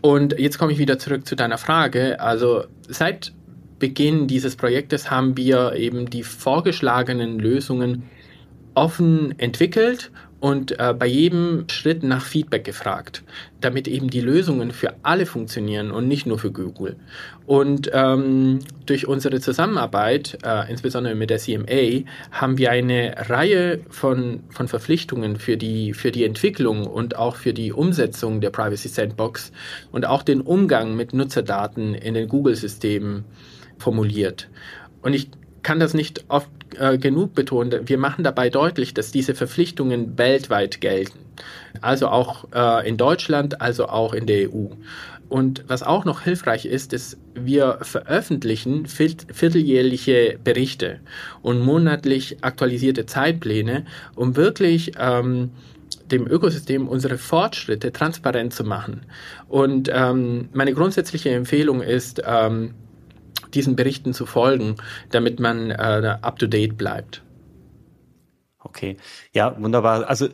Und 0.00 0.38
jetzt 0.38 0.58
komme 0.58 0.72
ich 0.72 0.78
wieder 0.78 0.98
zurück 0.98 1.26
zu 1.26 1.34
deiner 1.34 1.58
Frage. 1.58 2.20
Also 2.20 2.64
seit 2.88 3.32
Beginn 3.78 4.26
dieses 4.26 4.56
Projektes 4.56 5.10
haben 5.10 5.36
wir 5.36 5.74
eben 5.74 6.10
die 6.10 6.22
vorgeschlagenen 6.22 7.38
Lösungen 7.38 8.04
offen 8.74 9.38
entwickelt 9.38 10.10
und 10.40 10.78
äh, 10.78 10.94
bei 10.96 11.06
jedem 11.06 11.64
Schritt 11.68 12.04
nach 12.04 12.24
Feedback 12.24 12.62
gefragt, 12.64 13.24
damit 13.60 13.88
eben 13.88 14.08
die 14.08 14.20
Lösungen 14.20 14.70
für 14.70 14.94
alle 15.02 15.26
funktionieren 15.26 15.90
und 15.90 16.06
nicht 16.06 16.26
nur 16.26 16.38
für 16.38 16.52
Google. 16.52 16.94
Und 17.46 17.90
ähm, 17.92 18.60
durch 18.86 19.08
unsere 19.08 19.40
Zusammenarbeit, 19.40 20.38
äh, 20.44 20.70
insbesondere 20.70 21.16
mit 21.16 21.30
der 21.30 21.38
CMA, 21.38 22.04
haben 22.30 22.56
wir 22.56 22.70
eine 22.70 23.14
Reihe 23.28 23.80
von, 23.90 24.40
von 24.50 24.68
Verpflichtungen 24.68 25.36
für 25.36 25.56
die, 25.56 25.92
für 25.92 26.12
die 26.12 26.24
Entwicklung 26.24 26.86
und 26.86 27.16
auch 27.16 27.34
für 27.34 27.52
die 27.52 27.72
Umsetzung 27.72 28.40
der 28.40 28.50
Privacy 28.50 28.88
Sandbox 28.88 29.50
und 29.90 30.06
auch 30.06 30.22
den 30.22 30.40
Umgang 30.40 30.94
mit 30.94 31.14
Nutzerdaten 31.14 31.94
in 31.94 32.14
den 32.14 32.28
Google-Systemen 32.28 33.24
formuliert. 33.78 34.48
Und 35.02 35.14
ich 35.14 35.30
kann 35.62 35.80
das 35.80 35.94
nicht 35.94 36.24
oft 36.28 36.50
äh, 36.78 36.98
genug 36.98 37.34
betonen. 37.34 37.88
Wir 37.88 37.98
machen 37.98 38.24
dabei 38.24 38.50
deutlich, 38.50 38.94
dass 38.94 39.10
diese 39.10 39.34
Verpflichtungen 39.34 40.18
weltweit 40.18 40.80
gelten. 40.80 41.18
Also 41.80 42.08
auch 42.08 42.46
äh, 42.54 42.88
in 42.88 42.96
Deutschland, 42.96 43.60
also 43.60 43.88
auch 43.88 44.12
in 44.12 44.26
der 44.26 44.52
EU. 44.52 44.66
Und 45.28 45.64
was 45.68 45.82
auch 45.82 46.04
noch 46.04 46.22
hilfreich 46.22 46.64
ist, 46.64 46.92
ist, 46.92 47.18
wir 47.34 47.78
veröffentlichen 47.82 48.86
vierteljährliche 48.86 50.38
Berichte 50.42 51.00
und 51.42 51.60
monatlich 51.60 52.38
aktualisierte 52.40 53.04
Zeitpläne, 53.04 53.84
um 54.14 54.36
wirklich 54.36 54.92
ähm, 54.98 55.50
dem 56.10 56.26
Ökosystem 56.26 56.88
unsere 56.88 57.18
Fortschritte 57.18 57.92
transparent 57.92 58.54
zu 58.54 58.64
machen. 58.64 59.02
Und 59.48 59.90
ähm, 59.92 60.48
meine 60.54 60.72
grundsätzliche 60.72 61.30
Empfehlung 61.30 61.82
ist, 61.82 62.22
ähm, 62.26 62.74
diesen 63.54 63.76
Berichten 63.76 64.14
zu 64.14 64.26
folgen, 64.26 64.76
damit 65.10 65.40
man 65.40 65.70
äh, 65.70 66.18
up-to-date 66.20 66.76
bleibt. 66.76 67.22
Okay, 68.58 68.96
ja, 69.32 69.60
wunderbar. 69.60 70.08
Also 70.08 70.26
äh, 70.26 70.30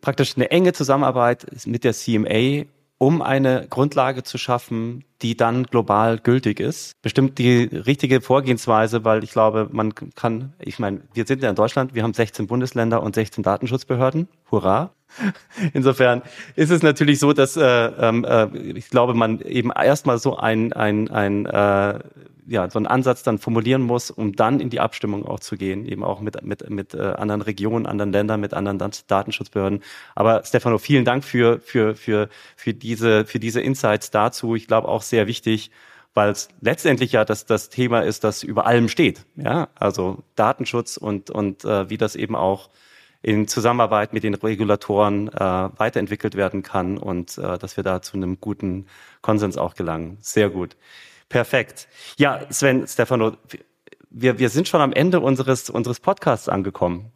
praktisch 0.00 0.36
eine 0.36 0.50
enge 0.50 0.72
Zusammenarbeit 0.72 1.46
mit 1.66 1.84
der 1.84 1.92
CMA 1.92 2.64
um 2.98 3.22
eine 3.22 3.66
Grundlage 3.68 4.24
zu 4.24 4.38
schaffen, 4.38 5.04
die 5.22 5.36
dann 5.36 5.64
global 5.64 6.18
gültig 6.18 6.60
ist. 6.60 7.00
Bestimmt 7.02 7.38
die 7.38 7.64
richtige 7.64 8.20
Vorgehensweise, 8.20 9.04
weil 9.04 9.24
ich 9.24 9.32
glaube, 9.32 9.68
man 9.72 9.94
kann, 9.94 10.52
ich 10.60 10.78
meine, 10.78 11.02
wir 11.12 11.26
sind 11.26 11.42
ja 11.42 11.50
in 11.50 11.56
Deutschland, 11.56 11.94
wir 11.94 12.02
haben 12.02 12.14
16 12.14 12.46
Bundesländer 12.46 13.02
und 13.02 13.14
16 13.14 13.42
Datenschutzbehörden. 13.42 14.28
Hurra! 14.50 14.90
Insofern 15.72 16.22
ist 16.54 16.70
es 16.70 16.82
natürlich 16.82 17.18
so, 17.18 17.32
dass 17.32 17.56
äh, 17.56 17.62
ähm, 17.64 18.24
äh, 18.24 18.56
ich 18.56 18.90
glaube, 18.90 19.14
man 19.14 19.40
eben 19.40 19.70
erstmal 19.70 20.18
so 20.18 20.36
ein, 20.36 20.72
ein, 20.72 21.10
ein 21.10 21.46
äh, 21.46 21.98
ja, 22.48 22.70
so 22.70 22.78
einen 22.78 22.86
Ansatz 22.86 23.22
dann 23.22 23.38
formulieren 23.38 23.82
muss, 23.82 24.10
um 24.10 24.34
dann 24.34 24.58
in 24.58 24.70
die 24.70 24.80
Abstimmung 24.80 25.26
auch 25.26 25.40
zu 25.40 25.56
gehen, 25.56 25.84
eben 25.84 26.02
auch 26.02 26.20
mit, 26.20 26.42
mit, 26.42 26.68
mit 26.70 26.94
äh, 26.94 27.00
anderen 27.00 27.42
Regionen, 27.42 27.86
anderen 27.86 28.10
Ländern, 28.10 28.40
mit 28.40 28.54
anderen 28.54 28.78
Datenschutzbehörden. 28.78 29.82
Aber 30.14 30.42
Stefano, 30.44 30.78
vielen 30.78 31.04
Dank 31.04 31.24
für, 31.24 31.60
für, 31.60 31.94
für, 31.94 32.28
für, 32.56 32.72
diese, 32.72 33.26
für 33.26 33.38
diese 33.38 33.60
Insights 33.60 34.10
dazu. 34.10 34.54
Ich 34.54 34.66
glaube 34.66 34.88
auch 34.88 35.02
sehr 35.08 35.26
wichtig, 35.26 35.70
weil 36.14 36.30
es 36.30 36.48
letztendlich 36.60 37.12
ja 37.12 37.24
das, 37.24 37.46
das 37.46 37.68
Thema 37.68 38.00
ist, 38.00 38.24
das 38.24 38.42
über 38.42 38.66
allem 38.66 38.88
steht. 38.88 39.24
Ja, 39.36 39.68
also 39.74 40.24
Datenschutz 40.34 40.96
und, 40.96 41.30
und 41.30 41.64
äh, 41.64 41.90
wie 41.90 41.98
das 41.98 42.16
eben 42.16 42.34
auch 42.34 42.70
in 43.20 43.48
Zusammenarbeit 43.48 44.12
mit 44.12 44.22
den 44.22 44.34
Regulatoren 44.34 45.28
äh, 45.28 45.40
weiterentwickelt 45.40 46.36
werden 46.36 46.62
kann 46.62 46.98
und 46.98 47.36
äh, 47.38 47.58
dass 47.58 47.76
wir 47.76 47.84
da 47.84 48.00
zu 48.00 48.16
einem 48.16 48.40
guten 48.40 48.86
Konsens 49.22 49.58
auch 49.58 49.74
gelangen. 49.74 50.18
Sehr 50.20 50.50
gut. 50.50 50.76
Perfekt. 51.28 51.88
Ja, 52.16 52.40
Sven, 52.50 52.86
Stefano, 52.86 53.36
wir, 54.10 54.38
wir 54.38 54.48
sind 54.48 54.68
schon 54.68 54.80
am 54.80 54.92
Ende 54.92 55.20
unseres, 55.20 55.68
unseres 55.68 56.00
Podcasts 56.00 56.48
angekommen. 56.48 57.12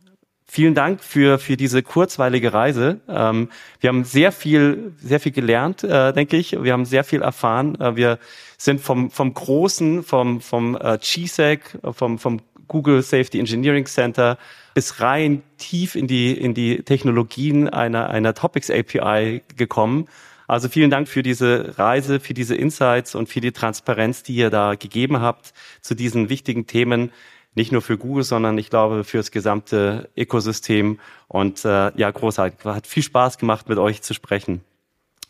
Vielen 0.55 0.75
Dank 0.75 1.03
für, 1.03 1.39
für 1.39 1.57
diese 1.57 1.83
kurzweilige 1.83 2.53
Reise. 2.53 3.01
Ähm, 3.09 3.49
wir 3.81 3.89
haben 3.89 4.05
sehr 4.05 4.33
viel, 4.33 4.93
sehr 4.99 5.19
viel 5.19 5.33
gelernt, 5.33 5.83
äh, 5.83 6.13
denke 6.13 6.37
ich. 6.37 6.63
Wir 6.63 6.75
haben 6.75 6.85
sehr 6.85 7.05
viel 7.05 7.23
erfahren. 7.23 7.81
Äh, 7.81 7.97
wir 7.97 8.19
sind 8.59 8.83
vom, 8.83 9.11
vom 9.11 9.33
Großen, 9.33 10.03
vom, 10.03 10.43
vom 10.43 10.77
äh, 10.77 10.99
GSEC, 10.99 11.79
vom, 11.95 12.19
vom 12.19 12.43
Google 12.69 13.01
Safety 13.01 13.39
Engineering 13.39 13.87
Center 13.87 14.37
bis 14.75 15.01
rein 15.01 15.43
tief 15.57 15.95
in 15.95 16.07
die, 16.07 16.33
in 16.35 16.53
die 16.53 16.83
Technologien 16.83 17.71
einer, 17.71 18.11
einer 18.11 18.35
Topics 18.35 18.71
API 18.71 19.41
gekommen 19.57 20.07
also 20.53 20.69
vielen 20.69 20.91
Dank 20.91 21.09
für 21.09 21.23
diese 21.23 21.79
Reise, 21.79 22.21
für 22.21 22.35
diese 22.35 22.55
Insights 22.55 23.15
und 23.15 23.31
für 23.31 23.41
die 23.41 23.53
Transparenz, 23.53 24.23
die 24.23 24.35
ihr 24.35 24.51
da 24.51 24.75
gegeben 24.75 25.21
habt 25.23 25.55
zu 25.81 25.95
diesen 25.95 26.29
wichtigen 26.29 26.67
Themen. 26.67 27.11
Nicht 27.55 27.73
nur 27.73 27.83
für 27.83 27.99
Google, 27.99 28.25
sondern 28.25 28.57
ich 28.57 28.71
glaube 28.71 29.05
für 29.05 29.19
das 29.19 29.31
gesamte 29.31 30.09
Ökosystem. 30.17 30.99
Und 31.29 31.65
äh, 31.65 31.93
ja, 31.97 32.11
großartig. 32.11 32.65
Hat 32.65 32.87
viel 32.87 33.03
Spaß 33.03 33.39
gemacht, 33.39 33.69
mit 33.69 33.79
euch 33.79 34.03
zu 34.03 34.15
sprechen. 34.15 34.63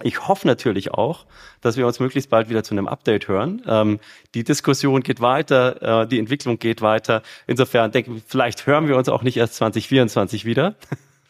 Ich 0.03 0.27
hoffe 0.27 0.47
natürlich 0.47 0.93
auch, 0.93 1.27
dass 1.61 1.77
wir 1.77 1.87
uns 1.87 2.01
möglichst 2.01 2.31
bald 2.31 2.49
wieder 2.49 2.65
zu 2.65 2.75
einem 2.75 2.89
Update 2.89 3.29
hören. 3.29 3.63
Ähm, 3.67 4.01
die 4.35 4.45
Diskussion 4.45 5.03
geht 5.03 5.21
weiter, 5.21 6.03
äh, 6.03 6.07
die 6.07 6.19
Entwicklung 6.19 6.59
geht 6.59 6.83
weiter. 6.83 7.23
Insofern 7.47 7.93
denke 7.93 8.13
ich, 8.13 8.23
vielleicht 8.27 8.67
hören 8.67 8.89
wir 8.89 8.97
uns 8.97 9.09
auch 9.09 9.23
nicht 9.23 9.37
erst 9.37 9.55
2024 9.57 10.45
wieder. 10.45 10.75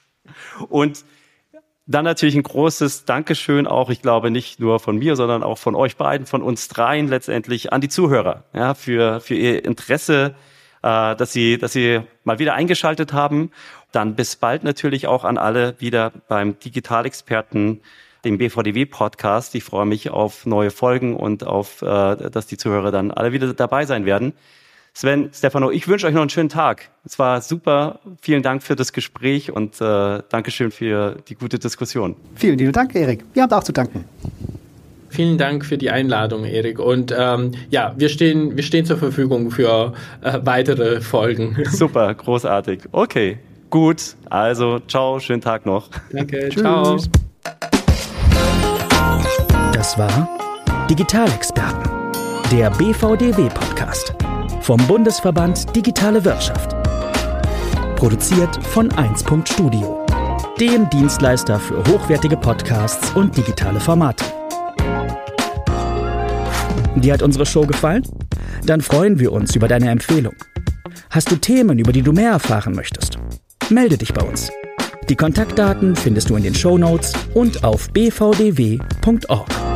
Und 0.69 1.05
dann 1.87 2.05
natürlich 2.05 2.37
ein 2.37 2.45
großes 2.45 3.05
Dankeschön 3.05 3.67
auch, 3.67 3.91
ich 3.91 4.03
glaube 4.03 4.31
nicht 4.31 4.61
nur 4.61 4.79
von 4.79 4.97
mir, 4.97 5.17
sondern 5.17 5.43
auch 5.43 5.59
von 5.59 5.75
euch 5.75 5.97
beiden, 5.97 6.27
von 6.27 6.43
uns 6.43 6.69
dreien 6.69 7.09
letztendlich 7.09 7.73
an 7.73 7.81
die 7.81 7.89
Zuhörer, 7.89 8.45
ja, 8.55 8.75
für, 8.75 9.21
für 9.21 9.35
ihr 9.35 9.65
Interesse, 9.65 10.35
äh, 10.83 11.17
dass 11.17 11.33
sie, 11.33 11.59
dass 11.59 11.73
sie 11.73 12.01
mal 12.25 12.39
wieder 12.39 12.55
eingeschaltet 12.55 13.13
haben. 13.13 13.51
Dann 13.93 14.15
bis 14.15 14.37
bald 14.37 14.65
natürlich 14.65 15.07
auch 15.07 15.25
an 15.25 15.39
alle 15.39 15.75
wieder 15.79 16.13
beim 16.29 16.59
Digitalexperten, 16.59 17.81
dem 18.25 18.39
BVDW 18.39 18.87
Podcast. 18.87 19.55
Ich 19.55 19.65
freue 19.65 19.87
mich 19.87 20.11
auf 20.11 20.47
neue 20.47 20.71
Folgen 20.71 21.17
und 21.17 21.45
auf, 21.45 21.83
äh, 21.83 22.31
dass 22.31 22.47
die 22.47 22.57
Zuhörer 22.57 22.91
dann 22.91 23.11
alle 23.11 23.33
wieder 23.33 23.53
dabei 23.53 23.85
sein 23.85 24.05
werden. 24.05 24.33
Sven, 24.95 25.31
Stefano, 25.33 25.71
ich 25.71 25.89
wünsche 25.89 26.07
euch 26.07 26.13
noch 26.13 26.21
einen 26.21 26.31
schönen 26.31 26.51
Tag. 26.51 26.91
Es 27.05 27.19
war 27.19 27.41
super. 27.41 28.01
Vielen 28.21 28.43
Dank 28.43 28.63
für 28.63 28.77
das 28.77 28.93
Gespräch 28.93 29.51
und 29.51 29.81
äh, 29.81 30.23
Dankeschön 30.29 30.71
für 30.71 31.17
die 31.29 31.35
gute 31.35 31.59
Diskussion. 31.59 32.15
Vielen 32.35 32.59
lieben 32.59 32.73
Dank, 32.73 32.95
Erik. 32.95 33.25
Wir 33.33 33.45
haben 33.45 33.53
auch 33.53 33.65
zu 33.65 33.73
danken. 33.73 34.05
Vielen 35.13 35.37
Dank 35.37 35.67
für 35.67 35.77
die 35.77 35.91
Einladung, 35.91 36.45
Erik. 36.47 36.79
Und 36.79 37.15
ähm, 37.17 37.53
ja, 37.69 37.93
wir 37.99 38.09
stehen, 38.09 38.57
wir 38.57 38.63
stehen 38.63 38.87
zur 38.87 38.97
Verfügung 38.97 39.51
für 39.51 39.93
äh, 40.23 40.39
weitere 40.43 41.03
Folgen. 41.03 41.63
Super, 41.71 42.15
großartig. 42.15 42.85
Okay, 42.93 43.37
gut. 43.69 44.17
Also, 44.31 44.79
ciao, 44.89 45.21
schönen 45.21 45.43
Tag 45.43 45.67
noch. 45.67 45.91
Danke, 46.11 46.49
Tschüss. 46.49 46.63
ciao. 46.63 46.97
Das 49.75 49.99
war 49.99 50.29
Digitalexperten, 50.89 51.91
der 52.51 52.71
BVDW-Podcast 52.71 54.15
vom 54.63 54.79
Bundesverband 54.87 55.77
Digitale 55.77 56.25
Wirtschaft. 56.25 56.75
Produziert 57.97 58.65
von 58.65 58.91
1. 58.93 59.27
Studio, 59.45 60.07
dem 60.59 60.89
Dienstleister 60.89 61.61
für 61.61 61.79
hochwertige 61.93 62.39
Podcasts 62.39 63.13
und 63.15 63.37
digitale 63.37 63.79
Formate. 63.79 64.25
Dir 66.97 67.15
hat 67.15 67.23
unsere 67.23 67.47
Show 67.47 67.67
gefallen? 67.67 68.03
Dann 68.65 68.81
freuen 68.81 69.19
wir 69.19 69.33
uns 69.33 69.57
über 69.57 69.69
deine 69.69 69.91
Empfehlung. 69.91 70.35
Hast 71.11 71.31
du 71.31 71.37
Themen, 71.37 71.79
über 71.79 71.93
die 71.93 72.03
du 72.03 72.13
mehr 72.13 72.33
erfahren 72.33 72.75
möchtest? 72.75 73.19
Melde 73.71 73.97
dich 73.97 74.13
bei 74.13 74.23
uns. 74.23 74.51
Die 75.09 75.17
Kontaktdaten 75.17 75.97
findest 75.97 76.31
du 76.31 76.37
in 76.37 76.43
den 76.43 76.55
Show 76.55 76.79
Notes 76.79 77.13
und 77.35 77.65
auf 77.65 77.91
bvdw.org. 77.91 79.72